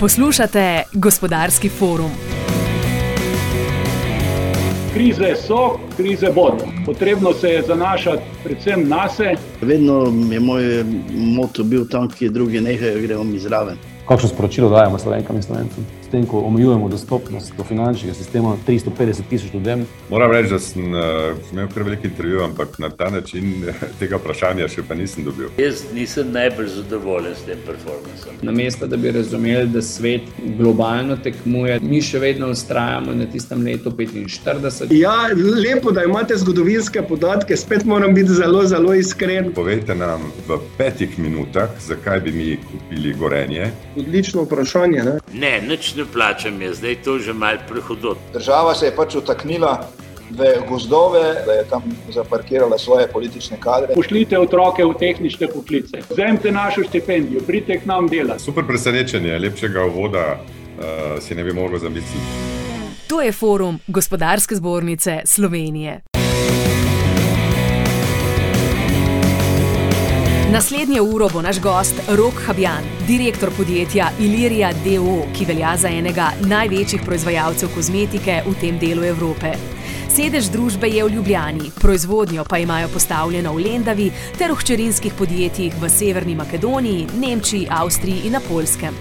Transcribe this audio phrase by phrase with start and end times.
[0.00, 2.10] Poslušate gospodarski forum.
[4.94, 6.64] Krize so, krize bodo.
[6.86, 9.36] Potrebno se je zanašati predvsem na sebe.
[9.60, 13.76] Vedno je moj moto bil tam, kjer drugi nehajo, gremo mi zraven.
[14.08, 15.86] Kakšno sporočilo dajemo slovenkam in slovencem?
[16.10, 19.86] Tem, ko omejujemo dostopnost do finančnega sistema 350 tisoč ljudem.
[20.10, 21.00] Moram reči, da sem, uh,
[21.52, 23.64] imel kar veliko intervjujev, ampak na ta način
[24.00, 25.52] tega vprašanja še pa nisem dobil.
[25.58, 28.40] Jaz nisem najbolj zadovoljen s tem performancem.
[28.42, 30.26] Namesto da bi razumeli, da svet
[30.58, 34.90] globalno tekmuje, mi še vedno ustrajamo na tistem letu 45.
[34.98, 39.52] Ja, lepo, da imate zgodovinske podatke, spet moram biti zelo, zelo iskren.
[39.54, 43.70] Povejte nam v petih minutah, zakaj bi mi kupili gorenje.
[43.96, 45.06] Odlično vprašanje.
[45.06, 45.16] Ne?
[45.32, 48.18] Ne, nič ne plačam, je zdaj to že mal prehodot.
[48.32, 49.88] Država se je pač utaknila
[50.30, 51.82] v gozdove, da je tam
[52.14, 53.94] zaparkirala svoje politične kadre.
[53.94, 58.42] Pošljite otroke v tehnične poklice, vzemite našo štipendijo, pridite k nam delati.
[58.42, 62.48] Super presenečenje, lepšega uvoda uh, si ne bi mogel zamisliti.
[63.08, 66.09] To je forum Gospodarske zbornice Slovenije.
[70.52, 76.32] Naslednjo uro bo naš gost Rok Habjan, direktor podjetja Ilirija DO, ki velja za enega
[76.40, 79.52] največjih proizvajalcev kozmetike v tem delu Evrope.
[80.10, 85.78] Sedež družbe je v Ljubljani, proizvodnjo pa imajo postavljeno v Lendavi ter v hčerinskih podjetjih
[85.78, 88.94] v Severni Makedoniji, Nemčiji, Avstriji in na Polskem.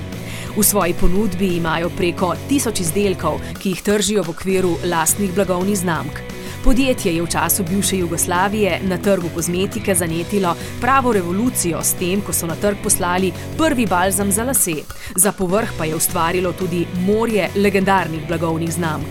[0.53, 6.38] V svoji ponudbi imajo preko tisoč izdelkov, ki jih tržijo v okviru lastnih blagovnih znamk.
[6.63, 12.33] Podjetje je v času bivše Jugoslavije na trgu kozmetike zanetilo pravo revolucijo s tem, ko
[12.33, 14.75] so na trg poslali prvi balzam za lase.
[15.15, 19.07] Za povrh pa je ustvarilo tudi morje legendarnih blagovnih znamk.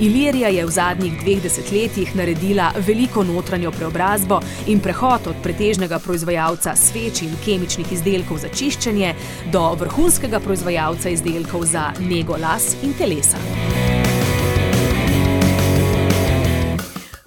[0.00, 6.76] Ilirija je v zadnjih dveh desetletjih naredila veliko notranjo preobrazbo in prehod od pretežnega proizvajalca
[6.76, 9.14] sveč in kemičnih izdelkov za čiščenje
[9.52, 13.67] do vrhunskega proizvajalca izdelkov za nego las in telesa.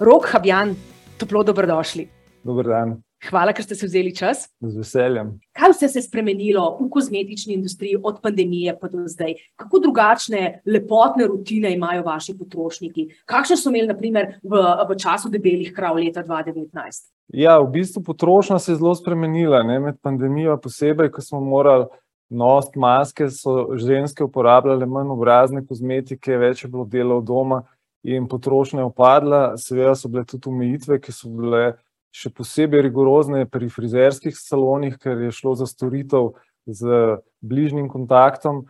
[0.02, 0.74] Rok Habjan,
[1.18, 2.08] toplo dobrodošli.
[2.42, 2.96] Dober dan,
[3.28, 4.48] Hvala, ker ste se vzeli čas.
[4.60, 5.28] z veseljem.
[5.54, 9.34] Kaj vse se je spremenilo v kozmetični industriji od pandemije pa do zdaj?
[9.56, 13.06] Kako drugačne lepotne rutine imajo vaši potrošniki?
[13.24, 17.06] Kakšne so imeli, naprimer, v, v času debelih krav leta 2019?
[17.28, 19.78] Ja, v bistvu potrošnja se je zelo spremenila, ne?
[19.78, 21.86] med pandemijo, posebej, ko smo morali
[22.30, 27.62] nositi maske, so ženske uporabljale manj obrazne kozmetike, več je bilo dela od doma
[28.02, 29.56] in potrošnja upadla.
[29.56, 31.76] Seveda so bile tudi omejitve, ki so bile
[32.12, 36.34] še posebej rigorozne pri frizerskih salonih, ker je šlo za storitev
[36.66, 38.66] z bližnjim kontaktom.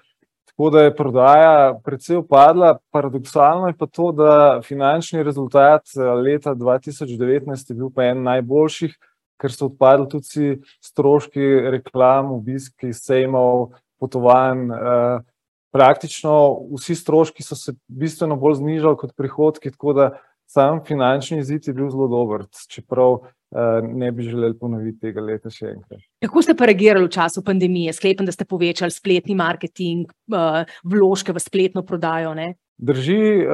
[0.52, 2.76] Tako da je prodaja precej upadla.
[2.92, 8.94] Paradoksalno je pa to, da finančni rezultat eh, leta 2019 je bil pa en najboljših,
[9.40, 14.68] ker so odpadli tudi stroški reklam, obiski, sejmov, potovanj.
[14.70, 15.31] eh,
[15.72, 16.32] Praktično
[16.76, 20.10] vsi stroški so se bistveno bolj znižali kot prihodki, tako da
[20.52, 25.50] sam finančni izid je bil zelo dober, čeprav eh, ne bi želeli ponoviti tega leta
[25.50, 26.02] še enkrat.
[26.24, 27.94] Kako ste pa reagirali v času pandemije?
[27.96, 32.34] Sklepam, da ste povečali spletni marketing, eh, vložke v spletno prodajo.
[32.36, 32.52] Ne?
[32.82, 33.46] Drži,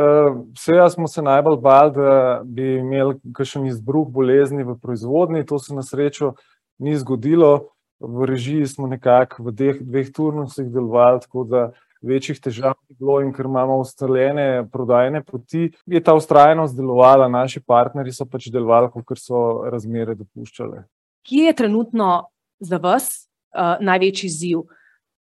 [0.56, 2.12] vse smo se najbolj bali, da
[2.45, 5.45] bi imeli kakšen izbruh bolezni v proizvodnji.
[5.47, 6.33] To se na srečo
[6.81, 7.75] ni zgodilo.
[8.00, 11.62] V režiji smo nekako v dveh, dveh turnusih delovali, tako da
[12.03, 17.61] večjih težav ni bilo, in ker imamo ustaljene prodajne poti, je ta ustrajnost delovala, naši
[17.61, 20.85] partnerji so pač delovali, kot so razmere dopuščale.
[21.29, 22.11] Kje je trenutno
[22.61, 23.09] za vas
[23.55, 24.67] uh, največji izziv?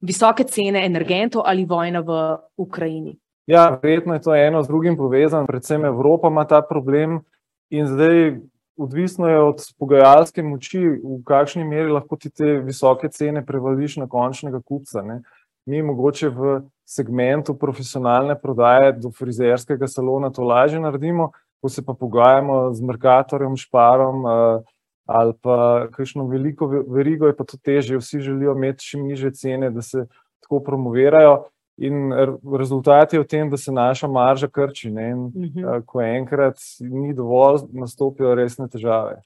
[0.03, 2.15] Visoke cene energentov ali vojna v
[2.59, 3.13] Ukrajini?
[3.47, 7.21] Ja, verjetno je to eno z drugim povezano, predvsem Evropa ima ta problem
[7.69, 8.39] in zdaj.
[8.73, 14.07] Odvisno je od pogajalske moči, v kakšni meri lahko ti te visoke cene prevališ na
[14.09, 15.03] končnega kupca.
[15.05, 15.19] Ne.
[15.65, 21.31] Mi mogoče v segmentu profesionalne prodaje do frizerskega salona to lažje naredimo,
[21.61, 24.63] ko se pa pogajamo z Merkatorjem, Šparom uh,
[25.05, 27.97] ali pa kakšno veliko verigo, je pa to težje.
[27.97, 30.05] Vsi želijo imeti čim niže cene, da se
[30.43, 31.43] tako promovirajo.
[31.77, 32.13] In
[32.59, 34.91] rezultat je v tem, da se naša marža krči.
[34.91, 35.09] Ne?
[35.09, 35.85] In, uh -huh.
[35.85, 39.21] Ko enkrat ni dovolj, nastopijo resne težave.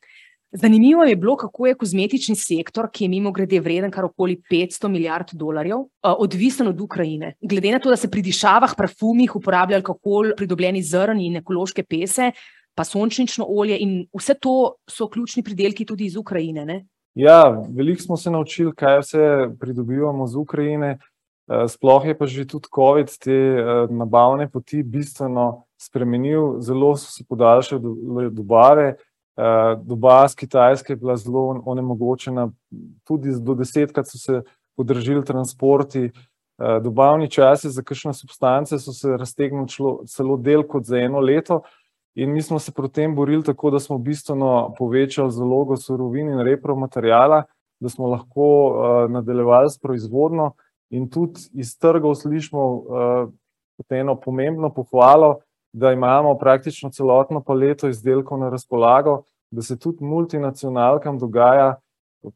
[0.52, 4.88] Zanimivo je bilo, kako je kozmetični sektor, ki je mimo grede vreden kar okoli 500
[4.88, 7.34] milijard dolarjev, odvisen od Ukrajine.
[7.42, 12.32] Glede na to, da se pri dišavah, parfumih uporablja alkohol, pridobljeni zrn in ekološke pese,
[12.76, 16.66] pa sončnično olje in vse to so ključni pridelki tudi iz Ukrajine.
[16.66, 16.86] Ne?
[17.16, 19.28] Ja, veliko smo se naučili, kaj vse
[19.60, 20.98] pridobivamo z Ukrajine.
[21.48, 23.38] Sploh je pa že tudi COVID te
[23.90, 28.96] nabavne poti bistveno spremenil, zelo so se podaljšale dobave.
[29.84, 32.50] Doba z Kitajske je bila zelo onemogočena,
[33.04, 34.42] tudi do desetkrat so se
[34.78, 36.12] podražili transporti.
[36.58, 39.68] Dobavni časi za kakšne substance so se raztegnili
[40.10, 41.62] celo del kot za eno leto,
[42.16, 46.42] in mi smo se proti tem borili tako, da smo bistveno povečali zalogo surovin in
[46.42, 47.44] repromaterijala,
[47.80, 48.48] da smo lahko
[49.10, 50.52] nadaljevali s proizvodnjo,
[50.90, 52.84] in tudi iz trgov slišimo
[53.90, 55.40] eno pomembno pohvalo,
[55.78, 59.22] da imamo praktično celotno paleto izdelkov na razpolago,
[59.52, 61.76] da se tudi multinacionalkam dogaja,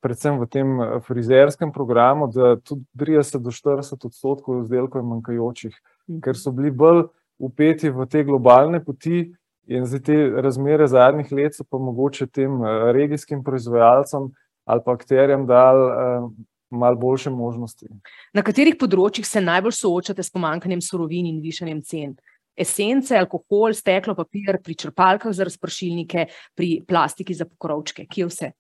[0.02, 0.78] predvsem v tem
[1.08, 5.80] frizerskem programu, da tudi trideset do štirideset odstotkov izdelkov je manjkajočih,
[6.24, 7.08] ker so bili bolj
[7.42, 9.32] vpeti v te globalne poti
[9.68, 12.62] in zdaj te razmere zadnjih let so pa mogoče tem
[12.94, 14.30] regijskim proizvajalcem
[14.70, 16.30] ali pa akterjem dali
[16.72, 17.88] malo boljše možnosti.
[18.34, 22.14] Na katerih področjih se najbolj soočate s pomanjkanjem surovin in višanjem cen?
[22.56, 28.52] Esence, alkohol, steklo, papir, pri črpalkah za razpršilnike, pri plastiki za pokrovčke, kje vse?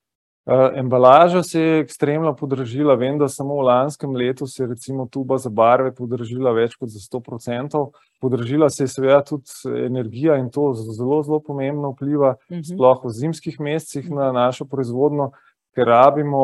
[0.75, 5.37] embalaža se je ekstremno podražila, vem, da samo v lanskem letu se je recimo tuba
[5.37, 7.91] za barve podražila več kot za sto procentov.
[8.21, 9.51] Podražila se je seveda tudi
[9.85, 15.31] energija in to zelo, zelo pomembno vpliva, sploh v zimskih mesecih na našo proizvodnjo,
[15.75, 16.43] ker rabimo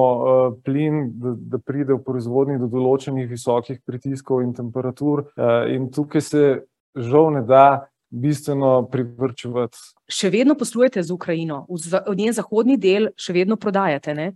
[0.63, 5.25] plin, da, da pride v proizvodnji do določenih visokih pritiskov in temperatur,
[5.73, 6.43] in tukaj se
[6.97, 9.77] žal ne da bistveno privarčevati.
[10.07, 14.31] Še vedno poslujete z Ukrajino, v njen zahodni del še vedno prodajate, ne?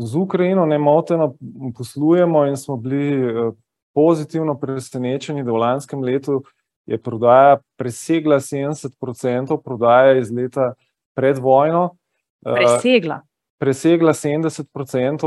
[0.00, 1.34] Z Ukrajino nemoteno
[1.76, 3.52] poslujemo in smo bili
[3.94, 6.40] pozitivno presenečeni, da v lanskem letu
[6.86, 10.72] je prodaja presegla sedemdeset procentov prodaje iz leta
[11.14, 11.96] pred vojno.
[12.42, 13.20] Presegla?
[13.60, 14.14] Presegla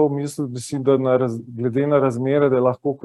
[0.09, 1.17] mislil bi si, da na
[1.47, 2.95] glede na razmere, da je lahko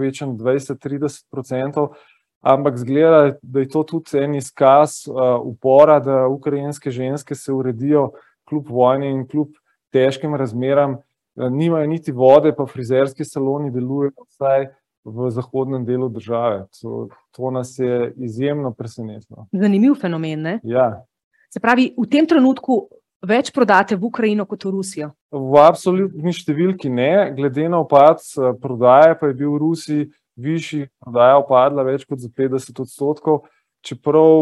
[0.81, 1.99] trideset procentov,
[2.41, 5.05] ampak izgleda, da je to tudi en izkaz
[5.45, 8.11] upora, da ukrajinske ženske se uredijo
[8.49, 9.49] kljub vojni in kljub
[9.93, 10.99] težkim razmeram,
[11.35, 14.69] nimajo niti vode pa frizerski saloni delujejo vsaj
[15.05, 19.47] v zahodnem delu države, to, to nas je izjemno presenetilo.
[19.53, 20.61] Zanimiv fenomen, ne?
[20.63, 21.05] Ja.
[21.51, 22.89] Se pravi, v tem trenutku
[23.25, 25.11] več prodate v Ukrajino kot v Rusijo?
[25.33, 28.21] V absolutni številki ne, glede na upad
[28.61, 30.09] prodaje pa je bil v Rusiji
[30.39, 33.45] višji, prodaja upadla več kot za petdeset odstotkov,
[33.85, 34.39] čeprav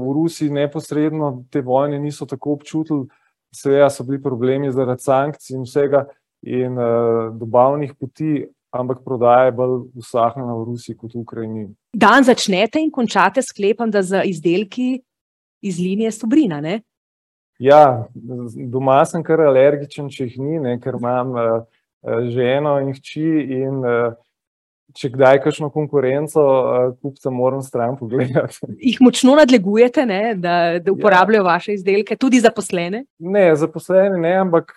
[0.00, 3.06] v Rusiji neposredno te vojne niso tako občutili,
[3.54, 6.04] seveda so bili problemi zaradi sankcij in vsega
[6.44, 6.76] in
[7.38, 8.44] dobavnih poti,
[8.74, 11.68] ampak prodaja je bolj usahnila v Rusiji kot v Ukrajini.
[11.94, 14.98] Dan začnete in končate, sklepam, da z izdelki
[15.64, 16.82] iz linije Sobrina, ne?
[17.62, 21.36] Ja, doma sem kar alergičen, če jih ni, ne, ker imam
[22.34, 23.28] ženo in hči
[23.62, 23.78] in
[24.94, 26.42] če kdaj kakšno konkurenco
[27.02, 28.60] kupcem, moram stran pogledati.
[28.88, 33.04] Jih močno nadlegujete, ne, da, da uporabljajo vaše izdelke, tudi zaposlene?
[33.18, 34.74] Ne, zaposlene ne, ampak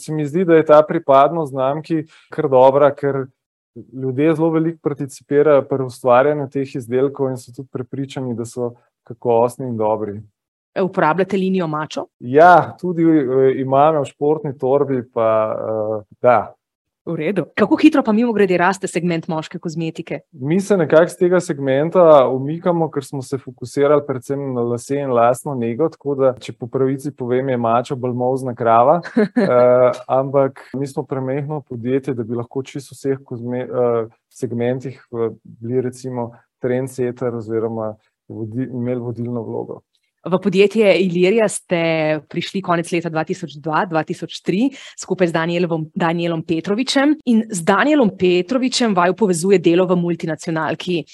[0.00, 2.04] se mi zdi, da je ta pripadnost znamki
[2.34, 3.26] kar dobra, ker
[3.74, 8.74] ljudje zelo veliko participirajo pri ustvarjanju teh izdelkov in so tudi prepričani, da so
[9.04, 10.20] kakovostni in dobri.
[10.82, 12.06] Uporabljate linijo Mačo?
[12.18, 13.02] Ja, tudi
[13.60, 15.28] imam jo v športni torbi pa
[16.22, 16.54] da.
[17.06, 20.22] V redu, kako hitro pa mimogrede raste segment moške kozmetike?
[20.32, 22.00] Mi se nekako s tega segmenta
[22.32, 26.66] umikamo, ker smo se fokusirali predvsem na lase in lasno nego, tako da, če po
[26.66, 29.02] pravici povem, je Mača bolj molzna krava,
[30.20, 33.20] ampak mi smo premajhno podjetje, da bi lahko čisto vseh
[34.32, 35.02] segmentih
[35.44, 36.30] bili recimo
[36.64, 37.94] trendsetter oziroma
[38.30, 39.82] imeli vodilno vlogo.
[40.24, 41.78] V podjetje Ilirija ste
[42.28, 45.34] prišli konec leta dva tisoč dva, dva tisoč tri, skupaj z
[45.94, 51.04] Danijelom Petrovičem, in z Danijelom Petrovičem vaju povezuje delo v multinacionalki.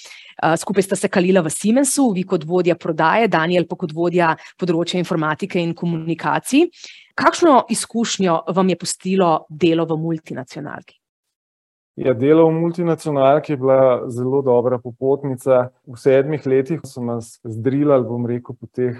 [0.57, 4.99] skupaj sta se kalila v Siemensu, vi kot vodja prodaje, Danijel pa kot vodja področja
[4.99, 6.69] informatike in komunikacij.
[7.15, 11.00] Kakšno izkušnjo vam je pustilo delo v multinacionalki?
[11.95, 18.07] Ja, delo v multinacionalki je bila zelo dobra popotnica, v sedmih letih so nas zdrilali,
[18.07, 18.95] bom rekel, po teh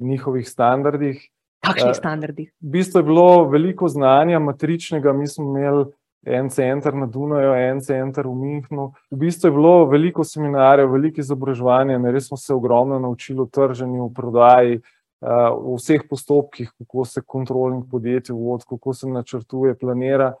[0.00, 1.20] njihovih standardih.
[1.62, 2.48] Kakšnih standardih?
[2.58, 5.84] V bistvu je bilo veliko znanja matričnega, mi smo imeli
[6.26, 11.20] en center na Dunaju, en center v Münchnu, v bistvu je bilo veliko seminarjev, veliko
[11.20, 14.80] izobraževanja res smo se ogromno naučili o trženju, o prodaji,
[15.20, 20.32] o vseh postopkih, kako se kontroling podjetij vodi, kako se načrtuje, planira.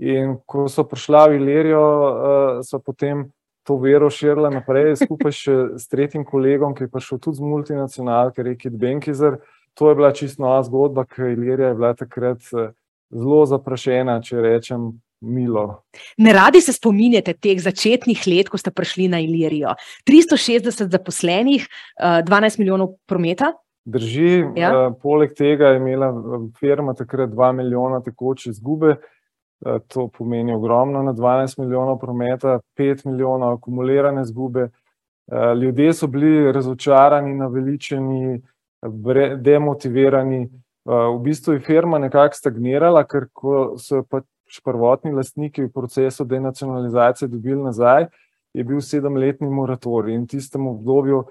[0.00, 1.84] In ko sva prišla v Ilirijo,
[2.64, 3.26] sva potem
[3.66, 8.42] to vero širila naprej, skupaj še s tretjim kolegom, ki je prišel tudi z multinacionalke,
[8.42, 9.36] Rekit Benkizer,
[9.78, 12.42] to je bila čisto nova zgodba, ker Ilirija je bila takrat
[13.12, 14.90] zelo zaprašena, če rečem
[15.22, 15.84] milo.
[16.18, 19.76] Neradi se spominjate teh začetnih let, ko ste prišli na Ilirijo.
[20.08, 21.68] Tristo šestdeset zaposlenih,
[22.26, 23.52] dvanajst milijonov prometa?
[23.86, 24.42] Drži,
[25.02, 26.10] poleg tega je imela
[26.58, 28.96] firma takrat dva milijona tekoče izgube
[29.88, 34.68] to pomeni ogromno, na 12 milijonov prometa, 5 milijonov akumulirane zgube.
[35.60, 38.42] Ljudje so bili razočarani, naveličeni,
[39.36, 40.48] demotivirani.
[40.84, 43.28] V bistvu je firma nekako stagnirala, ker
[43.78, 48.06] so pač prvotni lastniki v procesu denacionalizacije dobili nazaj,
[48.52, 51.22] je bil sedemletni moratorij in v tistem obdobju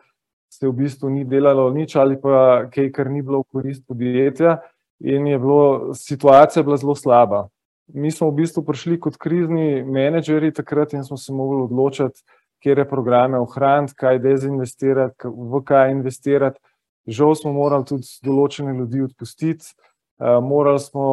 [0.49, 4.57] se v bistvu ni delalo nič ali pa kaj, kar ni bilo v korist podjetja
[4.99, 7.47] in je bilo, situacija bila zelo slaba.
[7.93, 12.23] Mi smo v bistvu prišli kot krizni menedžeri takrat in smo se mogli odločiti,
[12.61, 16.59] kere programe ohraniti, kaj dezinvestirati, v kaj investirati.
[17.07, 19.73] Žal smo morali tudi določene ljudi odpustiti,
[20.21, 21.03] morali smo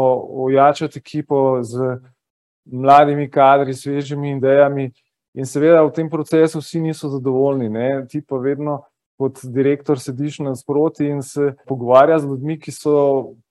[0.44, 1.96] ojačati ekipo z
[2.68, 4.90] mladimi kadri, svežimi idejami
[5.34, 8.82] in seveda v tem procesu vsi niso zadovoljni, ne, ti pa vedno
[9.18, 12.94] kot direktor sediš nasproti in se pogovarja z ljudmi, ki so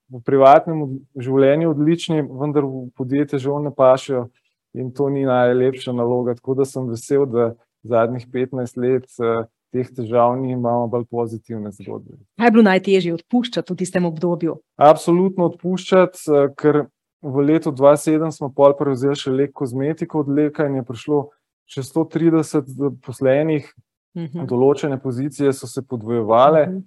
[0.08, 4.28] v privatnem življenju odlični, vendar v podjetje žal ne pašejo
[4.78, 7.52] in to ni najlepša naloga, tako da sem vesel, da
[7.86, 9.08] zadnjih petnajst let
[9.72, 12.16] teh težav ni, imamo bolj pozitivne zgodbe.
[12.40, 14.56] Kaj je bilo najtežje odpuščati v tistem obdobju?
[14.80, 16.86] Absolutno odpuščati, ker
[17.20, 21.20] v letu dva sedem smo pol prevzeli še Lek kozmetiko od Leka in je prišlo
[21.68, 23.68] še sto trideset zaposlenih,
[24.48, 26.80] določene pozicije so se podvojevale,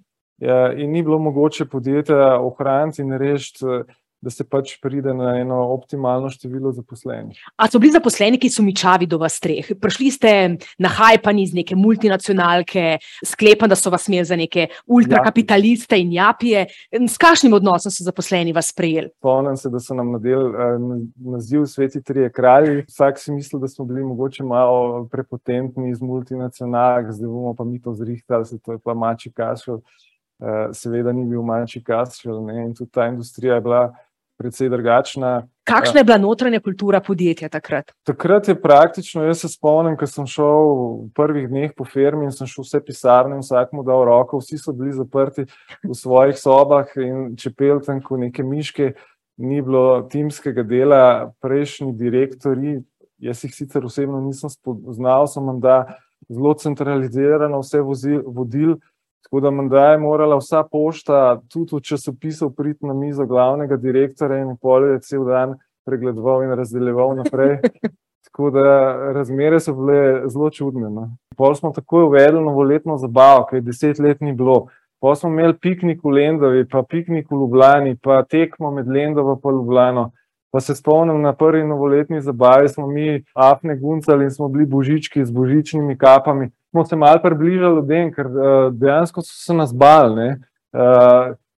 [0.76, 3.66] in ni bilo mogoče podjetja ohraniti in rešiti,
[4.22, 7.40] da se pač pride na eno optimalno število zaposlenih.
[7.58, 9.72] A so bili zaposleni kaj sumničavi do vas treh?
[9.82, 10.34] Prišli ste
[10.78, 16.68] nahajpani iz neke multinacionalke, sklepam, da so vas imeli za neke ultrakapitaliste in japije.
[16.92, 19.10] S kakšnim odnosom so zaposleni vas sprejeli?
[19.18, 20.70] Spomnim se, da so nam nadeli,
[21.34, 27.10] naziv Sveti trije kralji, vsak si misli, da smo bili mogoče malo prepotentni iz multinacionalk,
[27.10, 29.82] zdaj bomo pa mi to zrihtali, saj to je pa mačji kašelj.
[30.72, 31.42] Seveda ni bil
[31.84, 33.92] kašelj, ne, in tudi ta industrija je bila
[34.42, 35.46] precej drugačna.
[35.64, 37.92] Kakšna je bila notranja kultura podjetja takrat?
[38.02, 42.34] Takrat je praktično, jaz se spomnim, ko sem šel v prvih dneh po firmi in
[42.34, 45.46] sem šel vse pisarne in vsakemu dal roko, vsi so bili zaprti
[45.84, 48.92] v svojih sobah in čepeli tam ko neke miške.
[49.42, 52.82] Ni bilo timskega dela, prejšnji direktorji,
[53.22, 55.84] jaz jih sicer osebno nisem spoznal, so menda
[56.28, 58.76] zelo centralizirano vse vodili,
[59.32, 64.38] tako da menda je morala vsa pošta tudi od časopisov priti na mizo glavnega direktorja
[64.38, 65.54] in pol je cel dan
[65.86, 67.56] pregledoval in razdeljeval naprej.
[68.24, 71.08] Tako da razmere so bile zelo čudne, no.
[71.36, 74.66] Pol smo takoj uvedli novoletno zabavo, ke je deset let ni bilo.
[75.00, 79.50] Pol smo imeli piknik v Lendavi pa piknik v Ljubljani pa tekmo med Lendavo pa
[79.50, 80.10] Ljubljano.
[80.52, 85.24] Pa se spomnim, na prvi novoletni zabavi smo mi afne guncali in smo bili Božički
[85.24, 86.50] z božičnimi kapami.
[86.72, 88.28] Smo se malo približali ljudem, ker,
[88.72, 90.28] dejansko so se nas bali, ne.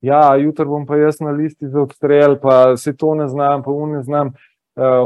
[0.01, 3.71] ja, jutri bom pa jaz na listi za odstrel pa saj to ne znam pa
[3.71, 4.31] ono ne znam.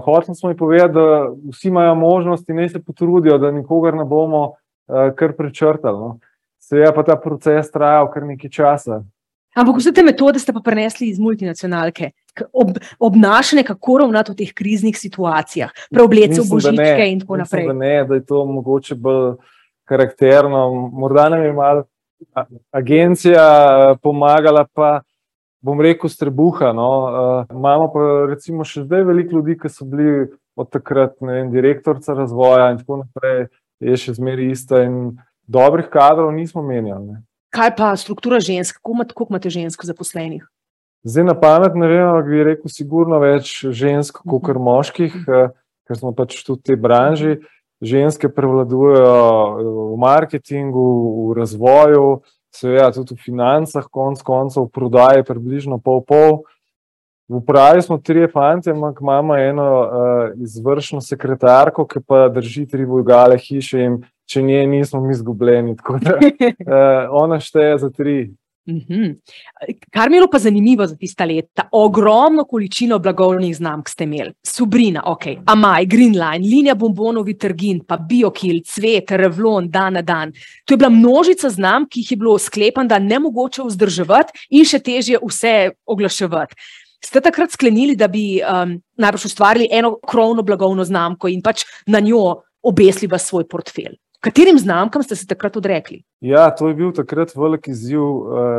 [0.06, 4.54] hoteli smo jim povedati, da vsi imajo možnosti, naj se potrudijo, da nikogar ne bomo,
[5.16, 6.20] kar prečrtali, no.
[6.60, 9.04] Seveda pa ta proces trajal kar nekaj časa.
[9.56, 12.12] Ampak vse te metode ste pa prenesli iz multinacionalke.
[13.00, 17.64] obnašanje, kako ravnati v teh kriznih situacijah, preobleci se v božičke in tako naprej.
[17.64, 19.36] Mislim, da ne, da je to mogoče bolj
[19.88, 21.84] karakterno, morda nam je malo
[22.72, 25.02] agencija pomagala pa,
[25.62, 26.90] bom rekel, s trebuha, no,
[27.52, 30.28] imamo pa recimo še zdaj veliko ljudi, ke so bili
[30.58, 33.48] od takrat, vem, direktorica razvoja in tako naprej,
[33.84, 35.18] je še zmeraj ista in
[35.48, 37.24] dobrih kadrov nismo menjali, ne.
[37.54, 40.44] Kaj pa struktura žensk, koliko imate žensk zaposlenih?
[41.08, 45.14] Zdaj na pamet ne vem, ampak bi rekel sigurno več žensk kakor moških,
[45.88, 47.38] ker smo pač tudi v tej branži.
[47.82, 50.86] Ženske prevladujejo v marketingu,
[51.30, 52.06] v razvoju,
[52.50, 56.40] seveda tudi v financah konec koncev, v prodaji približno pol pol.
[57.28, 59.70] V upravi smo trije fantje, ampak imamo eno,
[60.40, 65.76] izvršno sekretarko, ke pa drži tri vogale hiše, in če nje ni, smo mi izgubljeni,
[65.76, 66.18] tako da,
[67.24, 68.32] ona šteje za tri.
[68.68, 74.34] Kar mi je bilo pa zanimivo za tista leta, ogromno količino blagovnih znamk ste imeli.
[74.44, 80.34] Subrina, okej, Amaj, Greenline, linija bonbonov Vitergin pa Biotil, Cvet, Revlon, Dan na dan.
[80.66, 84.80] To je bila množica znamk, ki jih je bilo, sklepam, da nemogoče vzdrževati in še
[84.84, 86.56] težje vse oglaševati.
[87.06, 88.42] Ste takrat sklenili, da bi,
[88.98, 93.96] najbrž ustvarili eno krovno blagovno znamko in pač na njo obesili ves svoj portfelj?
[94.28, 96.02] Katerim znamkam ste se takrat odrekli?
[96.20, 98.02] Ja, to je bil takrat velik izziv,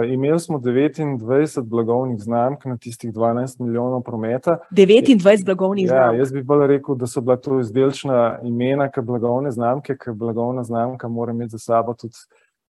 [0.09, 4.57] imeli smo devetindvajset blagovnih znamk na tistih dvanajst milijonov prometa.
[4.71, 6.15] Devetindvajset blagovnih znamk?
[6.15, 10.13] Ja, jaz bi bolj rekel, da so bila to izdelčna imena ke blagovne znamke, ke
[10.13, 12.17] blagovna znamka mora imeti za sabo tudi,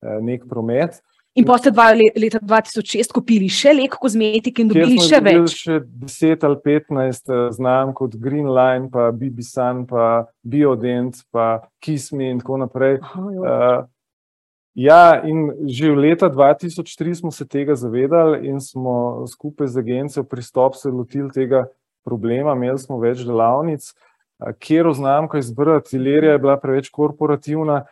[0.03, 0.99] neki promet.
[1.39, 5.55] In pa ste dva, leta 2006 kupili še lek kozmetike in dobili še več.
[5.63, 11.63] Še 10 ali 15 eh, znam kot Green Line, pa BB Sun, pa Biodent, pa
[11.79, 12.99] Kiss Me in tako naprej.
[13.07, 13.79] Aha, uh,
[14.75, 20.27] ja, in že v leta 2003 smo se tega zavedali in smo skupaj z agencijo
[20.27, 21.69] pristop se lotili tega
[22.03, 22.59] problema.
[22.59, 25.95] Imeli smo več delavnic, uh, kjer oznamko izbrati.
[26.03, 27.85] Ilerija je bila preveč korporativna.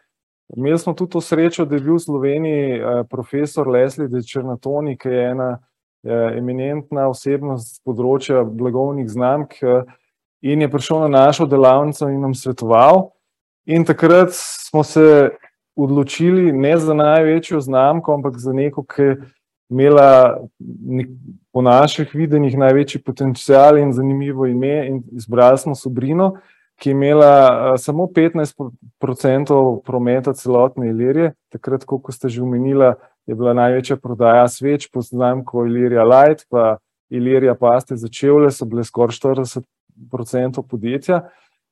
[0.55, 4.95] Imeli smo tudi to srečo, da je bil v Sloveniji eh, profesor Leslie de Črnatoni,
[4.99, 9.83] ki je ena eh, eminentna osebnost z področja blagovnih znamk eh,
[10.47, 13.11] in je prišel na našo delavnico in nam svetoval.
[13.67, 15.35] In takrat smo se
[15.77, 19.17] odločili ne za največjo znamko, ampak za neko, ki je
[19.69, 20.47] imela
[21.51, 26.37] po naših videnjih največji potencial in zanimivo ime in izbrali smo Sobrino
[26.77, 31.33] ki je imela uh, samo 15% prometa celotne Ilirije.
[31.53, 32.93] Takrat, kot ste že omenili,
[33.27, 36.77] je bila največja prodaja sveč, poznam kot Ilirija Light, pa
[37.11, 41.29] Ilirija Paste za čevlje, so bile skoraj 40% podjetja.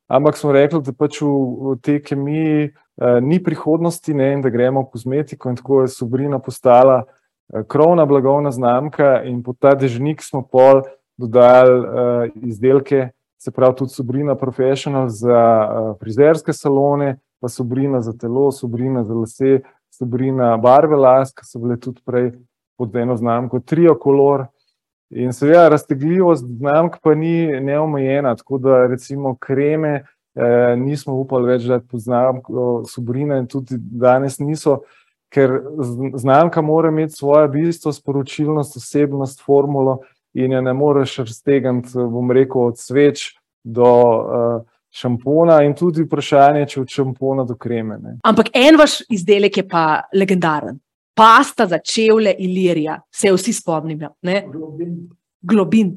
[0.08, 4.84] Ampak smo rekli, da pač v, v tej kemiji uh, ni prihodnosti ne, da gremo
[4.84, 10.24] v kozmetiko, in tako je Sobrina postala uh, krovna blagovna znamka, in pod ta dežnik
[10.24, 10.84] smo pol
[11.20, 13.12] dodali uh, izdelke
[13.44, 19.14] se pravi tudi Sobrina Professional za uh, frizerske salone, pa Sobrina za telo, Sobrina za
[19.14, 19.60] lase,
[19.90, 22.32] Sobrina barve las, ki so bile tudi prej
[22.78, 24.46] pod eno znamko Trio Color.
[25.10, 29.92] In seveda raztegljivost znamk pa ni neomejena, tako da recimo kreme
[30.34, 34.80] eh, nismo upali več dati pod znamko Sobrina in tudi danes niso,
[35.28, 35.60] ker
[36.16, 40.00] znamka mora imeti svoje bistvo, sporočilnost, osebnost, formulo,
[40.34, 43.32] in je ne moreš raztegniti, bom rekel, od sveč
[43.64, 47.98] do uh, šampona, in tudi vprašanje, če od šampona do kreme.
[48.02, 48.16] Ne.
[48.26, 50.78] Ampak en vaš izdelek je pa legendaren.
[51.14, 54.16] Pasta za čevlje Ilirija, se vsi spomnimo.
[54.22, 54.96] Globin.
[55.42, 55.94] Globin.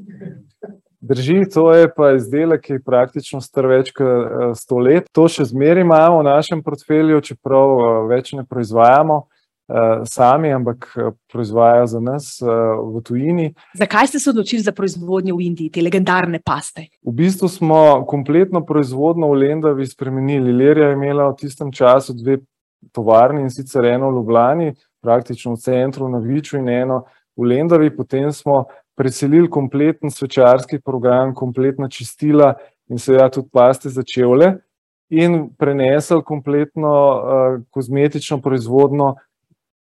[1.00, 5.10] Drži, to je pa izdelek, ki je praktično star več kot uh, sto let.
[5.14, 9.24] To še zmeraj imamo v našem portfelju, čeprav uh, več ne proizvajamo.
[10.06, 10.86] Sami, ampak
[11.32, 12.28] proizvajajo za nas
[12.94, 13.50] v tujini.
[13.76, 16.86] Zakaj ste se odločili za proizvodnjo v Indiji, te legendarne paste?
[17.04, 20.56] V bistvu smo kompletno proizvodno v Lendavi spremenili.
[20.56, 22.38] Lerija je imela v tistem času dve
[22.96, 24.72] tovarni in sicer eno v Ljubljani,
[25.04, 27.04] praktično v centru na Viču in eno
[27.36, 27.92] v Lendavi.
[27.92, 32.54] Potem smo preselili kompleten svečarski program, kompletna čistila
[32.88, 34.56] in seveda tudi paste za čevlje.
[35.10, 39.16] In prenesel kompletno uh, kozmetično proizvodno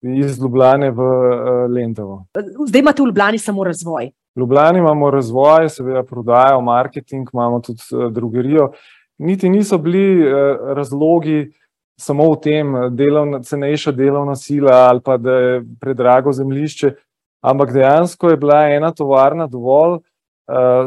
[0.02, 2.24] iz Ljubljana v uh, Lendovo.
[2.68, 4.10] Zdaj imate v Ljubljani samo razvoj.
[4.34, 8.72] V Ljubljani imamo razvoj, seveda prodajo, marketing, imamo tudi uh, drugerijo.
[9.18, 10.32] Niti niso bili uh,
[10.74, 11.52] razlogi
[12.00, 16.94] samo v tem, delovna, cenejša delovna sila ali pa da je predrago zemljišče,
[17.44, 20.00] ampak dejansko je bila ena tovarna dovolj.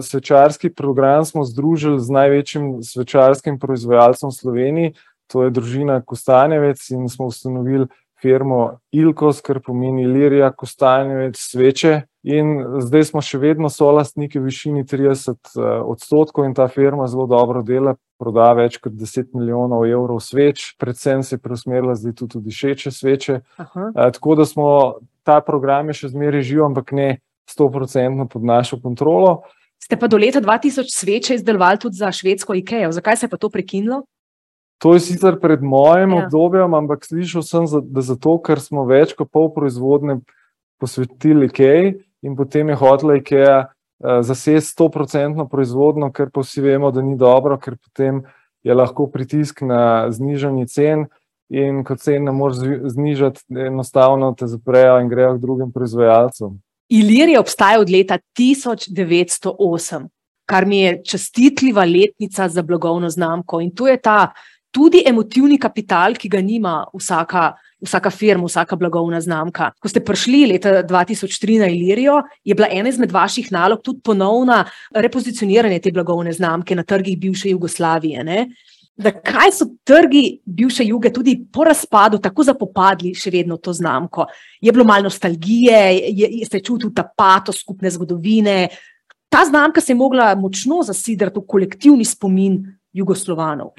[0.01, 4.93] Svečarski program smo združili z največjim svečarskim proizvajalcem v Sloveniji,
[5.31, 7.87] to je družina Kostanjevec, in smo ustanovili
[8.21, 12.01] firmo Ilkos, kar pomeni Lirija, Kostanjevec, sveče.
[12.25, 17.27] In zdaj smo še vedno solastniki v višini 30 eh, odstotkov in ta firma zelo
[17.29, 22.39] dobro dela, proda več kot 10 milijonov evrov sveč, predvsem se je preusmerila zdaj tudi
[22.39, 23.37] v dišeče sveče.
[23.61, 23.91] Aha.
[23.91, 24.69] Eh, tako da smo
[25.25, 27.09] ta program še zmeraj živ, ampak ne
[27.51, 29.43] 100% pod našo kontrolo.
[29.77, 32.89] Ste pa do leta 2000 sveče izdelovali tudi za švedsko IKEA.
[32.95, 34.05] Zakaj se je pa to prekinilo?
[34.83, 36.25] To je sicer pred mojim ja.
[36.25, 40.19] obdobjem, ampak slišal sem, da zato, ker smo več kot pol proizvodne
[40.81, 41.93] posvetili IKEA
[42.25, 47.15] in potem je hotela IKEA uh, zasesti 100% proizvodno, ker pa vsi vemo, da ni
[47.17, 48.25] dobro, ker potem
[48.65, 51.05] je lahko pritisk na znižanje cen
[51.53, 56.57] in ko cen ne moreš znižati, enostavno te zaprejo in grejo k drugim proizvajalcem.
[56.89, 60.07] Ilir je obstajal od leta 1908,
[60.49, 64.33] kar mi je čestitljiva letnica za blagovno znamko in to je ta
[64.75, 67.53] tudi emotivni kapital, ki ga nima vsaka,
[67.85, 69.71] vsaka firma, vsaka blagovna znamka.
[69.79, 74.65] Ko ste prišli leta 2003 na Ilirijo, je bila ena izmed vaših nalog tudi ponovna
[74.91, 78.23] repozicioniranje te blagovne znamke na trgih bivše Jugoslavije.
[78.27, 78.39] Ne?
[78.97, 84.27] Zakaj so trgi bivše juge tudi po razpadu tako zapopadli še vedno to znamko?
[84.63, 88.67] Je bilo malo nostalgije, je, je, ste čutili ta pato skupne zgodovine.
[89.31, 92.59] Ta znamka se je mogla močno zasidrati v kolektivni spomin
[92.95, 93.73] jugoslovanov.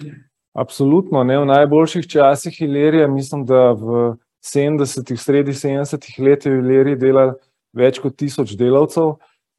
[0.56, 3.08] Absolutno, ne v najboljših časih Ilerije.
[3.08, 7.36] Mislim, da v 70-ih, sredi 70-ih letih je v Ileriji delalo
[7.76, 9.18] več kot tisoč delavcev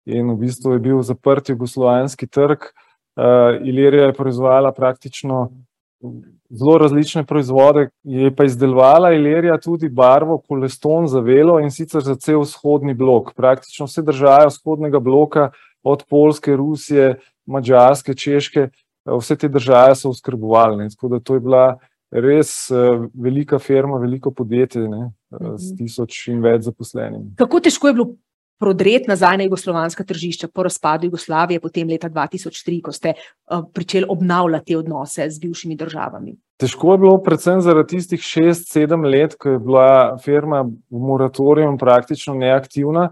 [0.09, 2.71] in v bistvu je bil zaprt jugoslovanski trg.
[3.17, 5.49] Uh, Ilirija je proizvajala praktično
[6.49, 7.89] zelo različne proizvode.
[8.03, 13.35] Je pa izdelovala Ilerija tudi barvo koleston za velo in sicer za cel vzhodni blok.
[13.37, 15.51] Praktično vse države vzhodnega bloka,
[15.83, 18.69] od Polske, Rusije, Mačarske, Češke,
[19.07, 20.89] vse te države so oskrbovali.
[20.89, 21.77] Tako da to je bila
[22.11, 22.71] res
[23.13, 25.11] velika firma, veliko podjetje ne,
[25.57, 27.35] s tisoč in več zaposlenimi.
[27.35, 28.07] Kako težko je bilo
[28.57, 33.13] prodreti nazaj na jugoslovanska tržišča po razpadu Jugoslavije, potem leta 2003, ko ste
[33.73, 36.33] pričeli obnavljati te odnose z bivšimi državami?
[36.57, 41.75] Težko je bilo, predvsem zaradi tistih šest, sedem let, ko je bila firma v moratoriju
[41.77, 43.11] praktično neaktivna.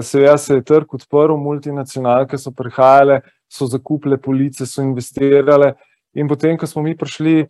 [0.00, 5.74] Seveda se je trg odprl, multinacionalke so prihajale, so zakupile police, so investirale.
[6.14, 7.46] In potem, ko smo mi prišli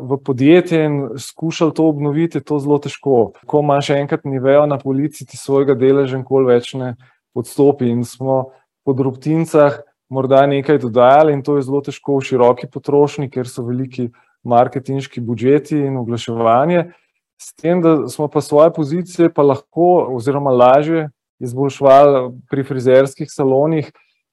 [0.00, 3.32] v podjetje in skušali to obnoviti, je to zelo težko.
[3.46, 6.94] Ko imaš enkrat nivejo na polici, ti svojega deleža nikoli več ne
[7.34, 7.90] odstopi.
[7.90, 8.54] In smo
[8.86, 13.66] po drobtinicah morda nekaj dodajali, in to je zelo težko v široki potrošnji, ker so
[13.66, 14.10] veliki
[14.46, 16.92] marketinški budžeti in oglaševanje.
[17.40, 21.08] S tem, da smo pa svoje pozicije pa lahko oziroma lažje
[21.40, 23.90] izboljševali pri frizerskih salonih,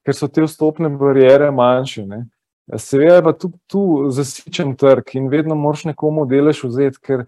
[0.07, 2.21] ker so te vstopne bariere manjše, ne.
[2.79, 3.81] Seveda je pa tudi tu
[4.15, 7.25] zasičen trg in vedno moraš nekomu delež vzeti, ker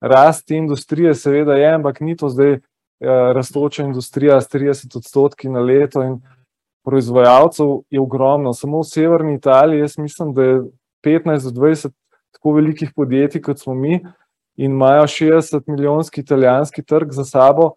[0.00, 2.62] rast te industrije seveda je, ampak ni to zdaj
[3.36, 6.20] rastoča industrija s trideset odstotki na leto in
[6.86, 8.52] proizvajalcev je ogromno.
[8.56, 10.60] Samo v severni Italiji jaz mislim, da je
[11.02, 11.92] petnajst do dvajset
[12.32, 14.00] tako velikih podjetij, kot smo mi,
[14.56, 17.74] in imajo šestdesetmilijonski italijanski trg za sabo.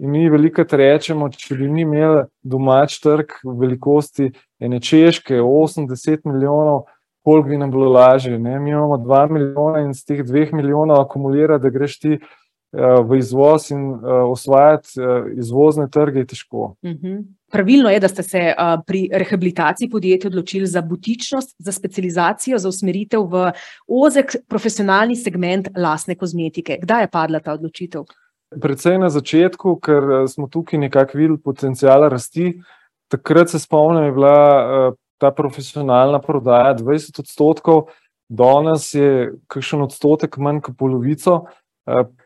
[0.00, 6.24] In mi velikokrat rečemo, če bi mi imeli domači trg velikosti ene Češke, osem, deset
[6.24, 6.86] milijonov,
[7.22, 8.58] koliko bi nam bilo lažje, ne.
[8.60, 12.16] Mi imamo dva milijona in s teh dveh milijonov akumulirati, da greš ti
[12.72, 13.82] v izvoz in
[14.32, 14.96] osvajati
[15.36, 16.70] izvozne trge, je težko.
[17.52, 18.46] Pravilno je, da ste se
[18.88, 23.44] pri rehabilitaciji podjetja odločili za butičnost, za specializacijo, za usmeritev v
[23.86, 26.78] ozek profesionalni segment lastne kozmetike.
[26.80, 28.08] Kdaj je padla ta odločitev?
[28.60, 32.60] Precej na začetku, ker smo tukaj nekako videli potencial rasti.
[33.08, 37.92] Takrat se spomnim, je bila ta profesionalna prodaja dvajset odstotkov,
[38.28, 41.44] danes je kakšen odstotek manj kot polovico.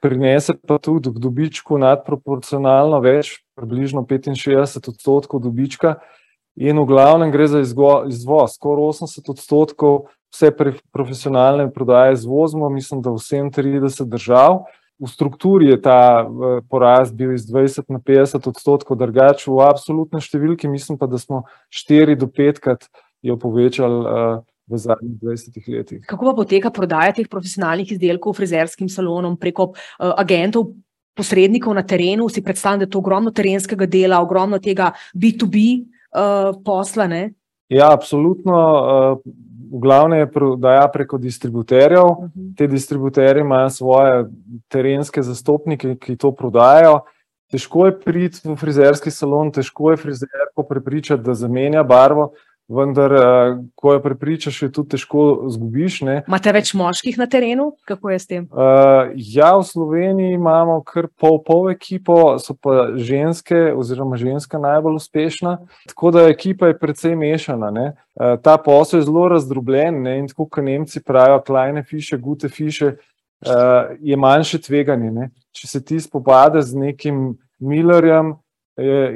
[0.02, 5.96] Prinese pa tudi k dobičku nadproporcionalno več, približno petinšestdeset odstotkov dobička.
[6.56, 10.52] In v glavnem gre za izvoz, skoraj osemdeset odstotkov vse
[10.92, 14.64] profesionalne prodaje izvozimo, mislim, da v sedemintrideset držav.
[14.96, 16.24] V strukturi je ta
[16.72, 21.42] porast bil iz dvajset na petdeset odstotkov, drugače v absolutni številki mislim pa, da smo
[21.68, 22.88] štiri do petkrat
[23.20, 26.00] jo povečali v zadnjih dvajsetih letih.
[26.08, 30.72] Kako pa poteka prodaja teh profesionalnih izdelkov frizerskim salonom preko agentov,
[31.16, 32.26] posrednikov na terenu?
[32.32, 35.84] Si predstavljam, da je to ogromno terenskega dela, ogromno tega be to be
[36.64, 37.22] posla, ne?
[37.68, 39.20] Ja, absolutno,
[39.72, 44.24] v glavnem je prodaja preko distributerjev, ti distributerji imajo svoje
[44.68, 47.00] terenske zastopnike, ki to prodajajo.
[47.50, 52.32] Težko je priti v frizerski salon, težko je frizerko prepričati, da zamenja barvo,
[52.68, 53.12] vendar
[53.74, 56.16] ko jo prepričaš, jo tudi težko izgubiš, ne.
[56.26, 57.70] Imate več moških na terenu?
[57.86, 58.48] Kako je s tem?
[59.14, 65.58] ja, v Sloveniji imamo kar pol pol ekipo, so pa ženske oziroma ženska najbolj uspešna.
[65.92, 67.92] Tako da ekipa je precej mešana, ne.
[68.42, 72.96] ta posel je zelo razdrobljen, ne, in tako kot Nemci pravijo, kleine Fische, gute Fische,
[74.00, 75.30] je manjše tveganje, ne.
[75.52, 78.34] Če se ti spopadaš z nekim Millerjem,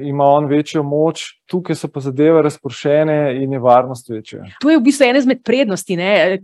[0.03, 1.21] ima on večjo moč,
[1.51, 4.45] tukaj so pa zadeve razpršene in je varnost večja.
[4.61, 6.39] To je v bistvu ena izmed prednosti, ne,